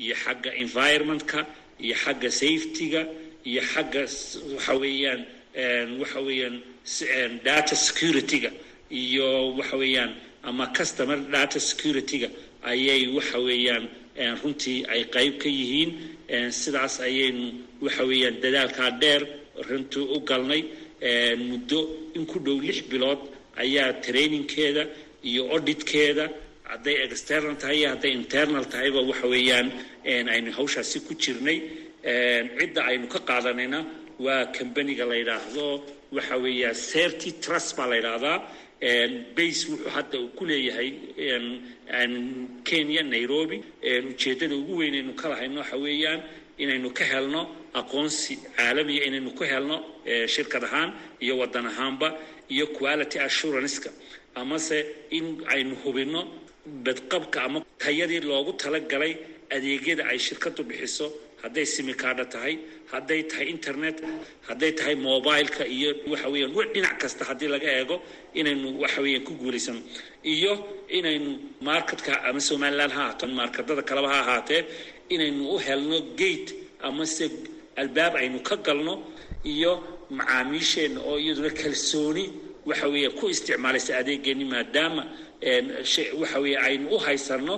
iyo 0.03 0.15
xagga 0.23 0.49
environment-ka 0.63 1.39
iyo 1.85 1.95
xagga 2.03 2.29
safety-ga 2.41 3.01
iyo 3.45 3.61
xagga 3.73 4.01
waxa 4.55 4.73
weeyaan 4.81 5.21
waxa 6.01 6.19
weeyaan 6.27 6.61
data 7.43 7.75
security-ga 7.75 8.51
iyo 8.91 9.55
waxa 9.57 9.77
weeyaan 9.77 10.11
ama 10.43 10.65
customer 10.77 11.17
data 11.35 11.59
security-ga 11.59 12.29
ayay 12.63 13.07
waxa 13.17 13.39
weeyaan 13.47 13.85
runtii 14.43 14.85
ay 14.93 15.01
qayb 15.15 15.37
ka 15.41 15.49
yihiin. 15.49 15.91
Sidaas 16.61 16.99
ayaynu 17.07 17.45
waxa 17.81 18.03
weeyaan 18.09 18.35
dadaalkaa 18.43 18.91
dheer 19.01 19.21
runtii 19.69 20.05
u 20.15 20.19
galnay. 20.29 20.63
Muddo 21.49 21.79
in 22.15 22.25
ku 22.25 22.39
dhow 22.39 22.59
lix 22.59 22.81
bilood 22.91 23.19
ayaa 23.57 23.93
trainingkeeda 24.03 24.83
iyo 25.23 25.43
auditkeeda 25.53 26.25
hadday 26.63 26.95
external 27.07 27.55
tahay 27.61 27.77
iyo 27.79 27.89
hadday 27.95 28.11
internal 28.11 28.65
tahayba 28.65 28.99
waxa 29.09 29.27
weeyaan 29.27 29.67
aynu 30.05 30.51
hawshaasi 30.57 30.99
ku 31.07 31.13
jirnay 31.15 31.57
cidda 32.59 32.81
aynu 32.89 33.07
ka 33.13 33.19
qaadanayna 33.29 33.79
waa 34.25 34.45
combaniga 34.57 35.05
la 35.09 35.15
yidhaahdo 35.21 35.65
waxa 36.15 36.35
weeya 36.43 36.69
certy 36.73 37.29
trust 37.43 37.69
baa 37.77 37.87
la 37.91 37.95
yidhaahdaa. 37.99 38.37
Base 39.35 39.61
wuxuu 39.69 39.89
hadda 39.95 40.17
uu 40.23 40.29
ku 40.37 40.43
leeyahay 40.49 40.89
kenya 42.63 43.03
nairobi. 43.03 43.57
Ujeeddada 44.09 44.55
ugu 44.55 44.73
weynaynu 44.81 45.13
ka 45.15 45.29
lahayno 45.29 45.59
waxa 45.61 45.77
weeyaan 45.77 46.21
inaynu 46.57 46.89
ka 46.97 47.03
helno 47.11 47.41
aqoonsi 47.79 48.33
caalamiya 48.57 49.03
inaynu 49.09 49.31
ka 49.39 49.45
helno 49.51 49.77
shirkad 50.33 50.63
ahaan 50.67 50.89
iyo 51.23 51.33
waddan 51.41 51.65
ahaanba 51.71 52.07
iyo 52.53 52.65
quality 52.77 53.17
assuranska 53.19 53.89
amase 54.35 54.79
in 55.17 55.25
aynu 55.53 55.75
hubinno 55.83 56.21
badqabka 56.85 57.37
ama 57.45 57.59
tayadii 57.83 58.21
loogu 58.29 58.51
talagalay 58.61 59.13
adeegyada 59.55 60.03
ay 60.11 60.17
shirkadu 60.19 60.61
bixiso 60.69 61.05
hadday 61.43 61.65
simikaadha 61.75 62.25
tahay 62.33 62.55
hadday 62.91 63.21
tahay 63.31 63.47
internet 63.55 63.97
hadday 64.47 64.71
tahay 64.79 64.95
mobileka 65.07 65.63
iyo 65.75 65.89
waxa 66.11 66.27
weeyaan 66.33 66.53
w 66.57 66.61
dhinac 66.73 66.95
kasta 67.01 67.21
haddii 67.29 67.47
laga 67.53 67.69
eego 67.79 67.95
inaynu 68.39 68.67
waxa 68.83 68.99
weeyaan 69.05 69.23
ku 69.27 69.33
guulaysano 69.41 69.81
iyo 70.33 70.53
inaynu 70.97 71.31
marketka 71.69 72.11
ama 72.27 72.39
somaliland 72.49 72.91
ha 72.95 73.01
ahaato 73.03 73.25
marketada 73.39 73.81
kaleba 73.89 74.07
ha 74.13 74.19
ahaatee 74.23 74.61
inaynu 75.13 75.41
u 75.53 75.57
helno 75.65 75.97
gate 76.21 76.49
amase 76.87 77.25
albaab 77.81 78.13
aynu 78.21 78.39
ka 78.49 78.55
galno 78.67 78.93
iyo 79.53 79.71
macaamiisheenna 80.17 80.99
oo 81.09 81.17
iyaduna 81.23 81.49
kalsooni 81.61 82.25
waxa 82.69 82.85
ku 83.19 83.25
isticmaalaysa 83.33 83.91
adeegeenni 84.01 84.45
maadaama 84.53 85.03
waxa 86.21 86.39
weeye 86.43 86.57
aynu 86.67 86.85
u 86.89 86.97
haysano 87.05 87.55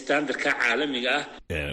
standardka 0.00 0.50
caalamiga 0.60 1.10
ah. 1.18 1.24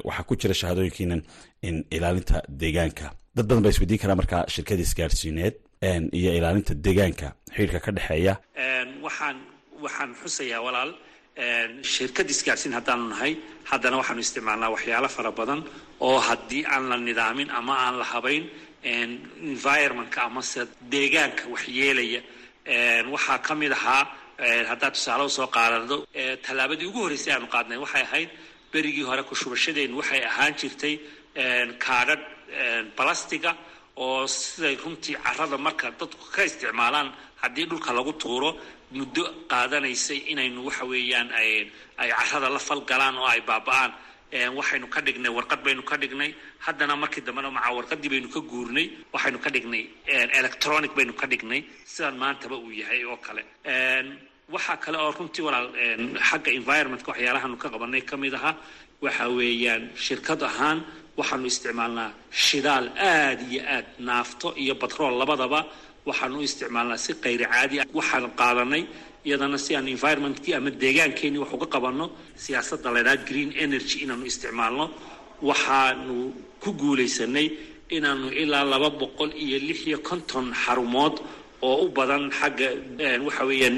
Waxaa 0.07 0.23
ku 0.27 0.35
jira 0.35 0.53
shahaadooyinkiinan 0.53 1.21
in 1.67 1.75
ilaalinta 1.91 2.41
deegaanka. 2.61 3.11
Dad 3.35 3.45
badan 3.47 3.63
baa 3.63 3.69
isweydiin 3.75 3.99
karaa 4.03 4.15
markaa 4.21 4.43
shirkada 4.53 4.81
isgaarsiineed 4.87 5.55
iyo 6.19 6.31
ilaalinta 6.39 6.73
deegaanka 6.85 7.27
xiriirka 7.55 7.79
ka 7.85 7.91
dhexeeya. 7.97 8.33
Waxaan 9.05 9.37
waxaan 9.83 10.11
xusayaa 10.21 10.61
walaal. 10.67 10.91
Shirkad 11.93 12.27
isgaarsiin 12.33 12.73
haddaanu 12.77 13.05
nahay 13.13 13.33
haddana 13.71 13.97
waxaanu 14.01 14.21
isticmaalnaa 14.25 14.69
waxyaalo 14.75 15.09
fara 15.17 15.31
badan 15.39 15.61
oo 16.07 16.19
haddii 16.27 16.63
aan 16.73 16.83
la 16.89 16.97
nidaamin 16.97 17.49
ama 17.59 17.73
aan 17.85 17.95
la 18.01 18.05
habayn 18.13 18.43
environmentka 19.51 20.19
amase 20.27 20.61
deegaanka 20.93 21.43
waxyeelaya 21.53 22.21
waxaa 23.13 23.39
ka 23.47 23.53
mid 23.55 23.71
ahaa 23.71 24.03
haddaad 24.39 24.93
tusaale 24.93 25.23
u 25.23 25.29
soo 25.29 25.47
qaadado 25.47 25.97
tallaabadii 26.45 26.87
ugu 26.91 26.99
horreysay 27.05 27.33
aanu 27.33 27.47
qaadnay 27.55 27.77
waxay 27.83 28.01
ahayd 28.07 28.29
berigii 28.73 29.05
hore 29.09 29.23
kushubashadeennu 29.29 29.97
waxay 30.01 30.21
ahaan 30.31 30.53
jirtay 30.59 30.95
kaadhadh 31.85 32.23
balastiga 32.97 33.51
oo 34.03 34.27
siday 34.27 34.75
runtii 34.83 35.15
carrada 35.25 35.57
marka 35.57 35.87
dadku 35.99 36.25
ka 36.35 36.41
isticmaalaan 36.49 37.07
haddii 37.41 37.65
dhulka 37.69 37.91
lagu 37.97 38.13
tuuro 38.23 38.49
muddo 38.97 39.23
qaadanaysay 39.51 40.19
inaynu 40.31 40.59
waxa 40.67 40.85
weeyaan 40.91 41.29
ay 41.39 41.49
carrada 42.19 42.49
la 42.55 42.59
falgalaan 42.67 43.15
oo 43.17 43.27
ay 43.33 43.41
baaba-aan 43.49 43.91
waxaynu 44.59 44.87
ka 44.93 44.99
dhignay 45.05 45.31
warqad 45.37 45.59
baynu 45.65 45.81
ka 45.89 45.95
dhignay. 46.01 46.31
Haddana 46.65 46.95
markii 47.01 47.21
dambena 47.27 47.49
maca 47.57 47.69
warqadii 47.77 48.09
baynu 48.13 48.27
ka 48.35 48.39
guurnay 48.51 48.87
waxaynu 49.13 49.39
ka 49.43 49.49
dhignay 49.55 49.83
electronic 50.39 50.91
baynu 50.97 51.13
ka 51.21 51.25
dhignay. 51.31 51.61
Sidaan 51.93 52.17
maantaba 52.21 52.55
uu 52.57 52.71
yahay 52.81 53.01
oo 53.05 53.17
kale. 53.25 53.43
Waxaa 54.53 54.77
kale 54.83 54.97
oo 55.03 55.11
runtii 55.17 55.41
walaal 55.47 55.67
xagga 56.29 56.51
environmentka 56.59 57.09
waxyaalahaanu 57.11 57.57
ka 57.63 57.67
qabanay 57.73 58.01
ka 58.09 58.15
mid 58.17 58.33
ahaa 58.39 58.55
waxa 59.01 59.25
weeyaan 59.37 59.83
shirkad 60.05 60.41
ahaan 60.49 60.79
waxaanu 61.19 61.45
isticmaalnaa 61.51 62.09
shidaal 62.45 62.85
aad 62.97 63.39
iyo 63.51 63.61
aad 63.75 63.87
naafto 64.07 64.47
iyo 64.63 64.73
batrool 64.81 65.13
labadaba 65.21 65.59
waxaanu 66.09 66.35
u 66.39 66.43
isticmaalnaa 66.47 66.97
si 67.05 67.11
kayri 67.23 67.45
caadi 67.53 67.75
ah. 67.81 67.85
Waxaan 67.97 68.25
qaadanay 68.39 68.83
iyadana 69.27 69.57
si 69.65 69.71
aan 69.75 69.87
environmentkii 69.95 70.53
ama 70.57 70.69
deegaankeenii 70.83 71.41
wax 71.43 71.51
uga 71.57 71.67
qabanno 71.75 72.05
siyaasadda 72.43 72.87
laydhaha 72.95 73.17
green 73.29 73.51
energy 73.65 73.95
inaanu 74.03 74.25
isticmaalno 74.31 74.85
waxaanu 75.49 76.15
ku 76.63 76.69
guulaysanay 76.81 77.47
inaanu 77.97 78.27
ilaa 78.41 78.63
laba 78.73 78.89
boqol 79.01 79.31
iyo 79.45 79.57
lix 79.67 79.79
iyo 79.89 79.97
konton 80.09 80.45
xarumood 80.63 81.15
oo 81.67 81.75
u 81.85 81.87
badan 81.97 82.23
xagga 82.39 82.69
waxa 83.27 83.43
weeyaan 83.49 83.77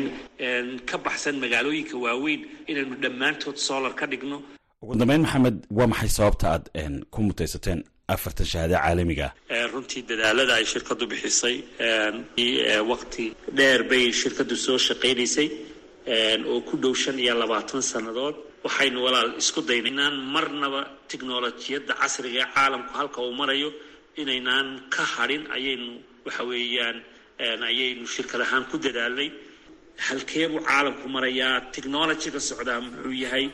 ka 0.89 0.97
baxsan 1.05 1.35
magaalooyinka 1.43 1.95
waaweyn 2.05 2.41
inaynu 2.69 2.95
dhammaantood 3.03 3.57
solar 3.67 3.93
ka 3.99 4.05
dhigno 4.11 4.37
ugu 4.81 4.93
dambeyn 4.99 5.21
maxamed 5.25 5.57
waa 5.77 5.87
maxay 5.91 6.09
sababta 6.17 6.45
aad 6.53 6.63
ku 7.13 7.19
mutaysateen 7.27 7.79
afartan 8.13 8.45
shahaada 8.51 8.77
caalamiga. 8.83 9.27
Runtii 9.73 10.01
dadaalada 10.09 10.53
ay 10.59 10.65
shirkadu 10.73 11.05
bixisay 11.11 11.55
waqti 12.91 13.25
dheer 13.57 13.81
bay 13.91 14.05
shirkadu 14.21 14.55
soo 14.65 14.77
shaqaynaysay 14.87 15.47
oo 16.51 16.61
ku 16.67 16.77
dhow 16.77 16.93
shan 16.93 17.19
iyo 17.19 17.33
labaatan 17.41 17.81
sannadood. 17.91 18.35
Waxaynu 18.65 18.99
walaal 19.05 19.29
isku 19.41 19.59
daynay 19.69 20.11
marnaba 20.35 20.81
tiknolojiyadda 21.09 21.93
casriga 22.01 22.39
ee 22.43 22.49
caalamku 22.55 22.91
halka 22.99 23.19
uu 23.27 23.33
marayo 23.41 23.69
inaynaan 24.21 24.67
ka 24.93 25.03
hadhin 25.15 25.43
ayaynu 25.57 25.89
waxa 26.25 26.43
weeyaan 26.51 26.97
ayaynu 27.69 28.05
shirkad 28.15 28.41
ahaan 28.45 28.63
ku 28.71 28.75
dadaalnay. 28.85 29.29
Halkeebuu 30.07 30.61
caalamku 30.69 31.05
marayaa? 31.15 31.55
Technologyga 31.75 32.39
socdaa 32.49 32.79
muxuu 32.85 33.11
yahay? 33.23 33.45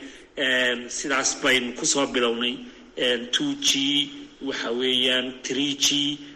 Sidaas 0.98 1.30
baynu 1.44 1.70
ku 1.80 1.86
soo 1.94 2.06
bilownay. 2.14 2.56
Two 3.36 3.50
g 3.68 3.70
waxa 4.48 4.70
weeyaan 4.82 5.28
tree 5.48 5.74
g 5.86 5.88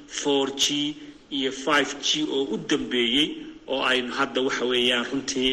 four 0.07 0.47
g 0.63 0.95
iyo 1.37 1.51
five 1.51 1.89
g 2.05 2.23
oo 2.35 2.43
u 2.53 2.57
dambeeyey 2.69 3.27
oo 3.67 3.81
aynu 3.91 4.11
hadda 4.19 4.41
waxa 4.47 4.65
weeyaan 4.65 5.05
runtii 5.11 5.51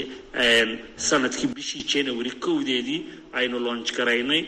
sannadkii 0.97 1.49
bishii 1.57 1.85
january 1.93 2.31
kowdeedii 2.45 3.01
aynu 3.39 3.59
loonj 3.67 3.87
garaynay 3.99 4.43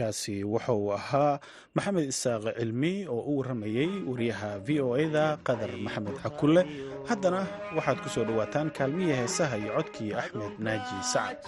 kaasi 0.00 0.34
waxa 0.54 0.72
uu 0.80 0.90
ahaa 0.98 1.34
maxamed 1.76 2.04
isaaq 2.12 2.44
cilmi 2.58 2.92
oo 3.14 3.22
u 3.30 3.32
waramayey 3.38 3.90
wariyaha 4.10 4.50
v 4.66 4.68
o 4.86 4.88
e-da 5.04 5.24
qadar 5.46 5.70
maxamed 5.86 6.16
cakulle 6.24 6.62
haddana 7.10 7.40
waxaad 7.76 7.98
ku 8.04 8.08
soo 8.14 8.24
dhowaataan 8.28 8.68
kaalmihii 8.78 9.16
heesaha 9.20 9.56
iyo 9.62 9.72
codkii 9.78 10.12
axmed 10.22 10.52
naaji 10.66 10.96
sacad 11.12 11.38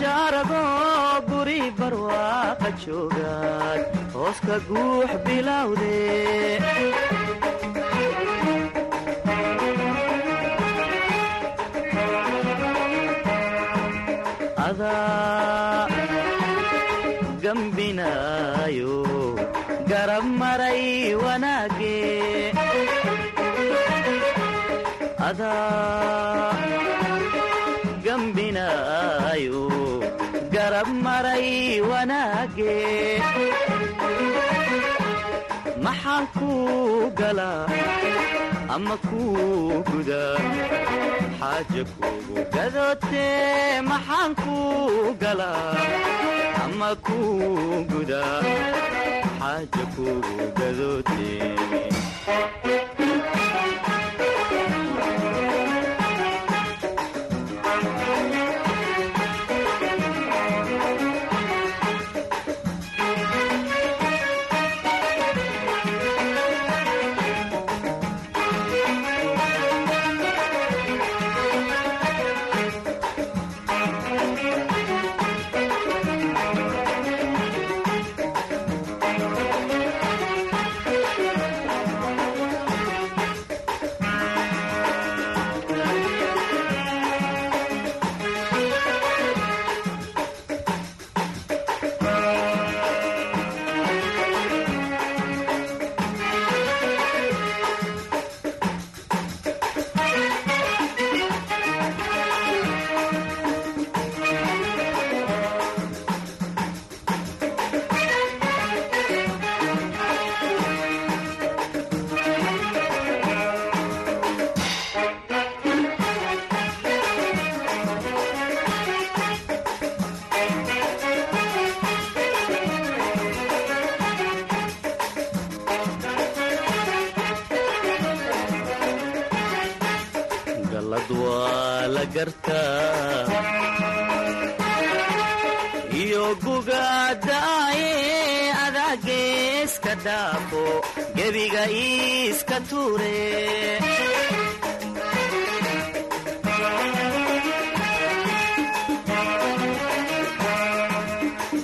jaarago 0.00 0.62
guri 1.30 1.60
barwaaqa 1.78 2.70
joogaad 2.84 3.80
hooska 4.16 4.56
guux 4.68 5.10
bilowde 5.26 5.94
adaa 14.66 15.86
gambinaayo 17.42 18.96
garab 19.90 20.26
maray 20.40 20.84
wanaage 21.24 21.96
maxaan 35.84 36.24
kuu 36.38 37.10
galaa 37.20 37.66
ama 38.74 38.96
kuu 39.08 39.82
gudaa 39.90 40.36
xaaja 41.40 41.82
kuugu 41.96 42.36
gadootee 42.54 43.82
maxaan 43.90 44.32
kuu 44.42 45.14
galaa 45.22 45.74
ama 46.64 46.90
kuu 47.06 47.84
gudaa 47.92 48.36
xaaja 49.40 49.84
kuugu 49.96 50.36
gadootee 50.58 51.54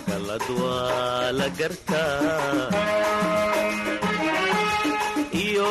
galad 0.09 0.47
waa 0.61 1.31
la 1.39 1.49
gartaa 1.59 2.71
iyo 5.45 5.69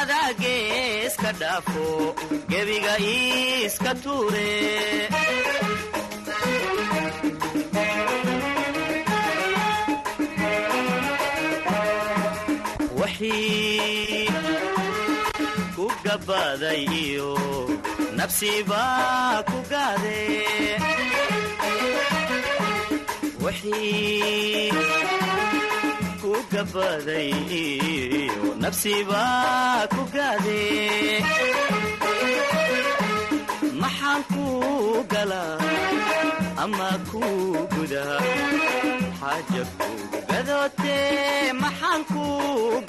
adaageeska 0.00 1.30
dhaafo 1.40 1.86
gebiga 2.50 2.94
iiska 3.14 3.92
tuure 4.02 4.50
wixii 13.18 14.30
ku 15.76 15.86
gabbaaday 16.04 16.82
iyo 17.02 17.30
nafsibaa 18.18 19.42
ku 19.50 19.58
gaade 19.70 20.20
wixii 23.42 24.70
ku 26.22 26.30
ku 29.94 30.02
maxaan 33.82 34.20
kuu 34.32 35.02
galaa 35.12 35.58
ama 36.62 36.88
kuu 37.10 37.66
gudaa 37.74 38.18
xaaja 39.20 39.62
kuugu 39.78 40.18
gadootee 40.30 41.52
maxaan 41.62 42.02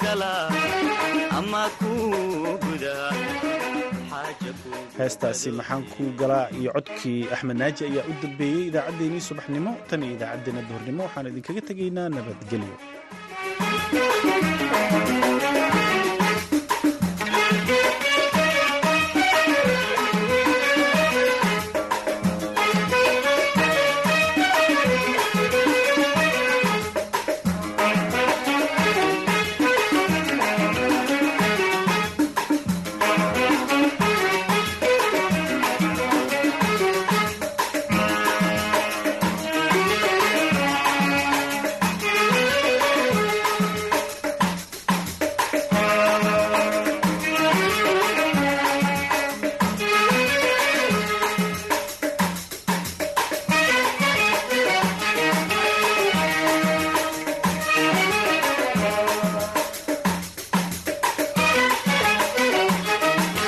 galaa 0.02 0.46
ama 1.38 1.62
gudaa 2.64 3.08
kuugu 4.60 4.78
heestaasi 4.98 5.48
maxaan 5.58 5.82
kuu 5.92 6.10
galaa 6.20 6.46
iyo 6.60 6.70
codkii 6.76 7.20
axmed 7.34 7.56
naaji 7.62 7.82
ayaa 7.90 8.06
u 8.10 8.14
dambeeyey 8.22 8.62
idaacaddeenii 8.70 9.22
subaxnimo 9.28 9.72
tan 9.90 10.02
iyo 10.06 10.14
idaacaddeenna 10.18 10.62
duhurnimo 10.68 11.02
waxaan 11.06 11.26
idinkaga 11.32 11.62
tegaynaa 11.70 12.08
nabadgelyo 12.16 12.76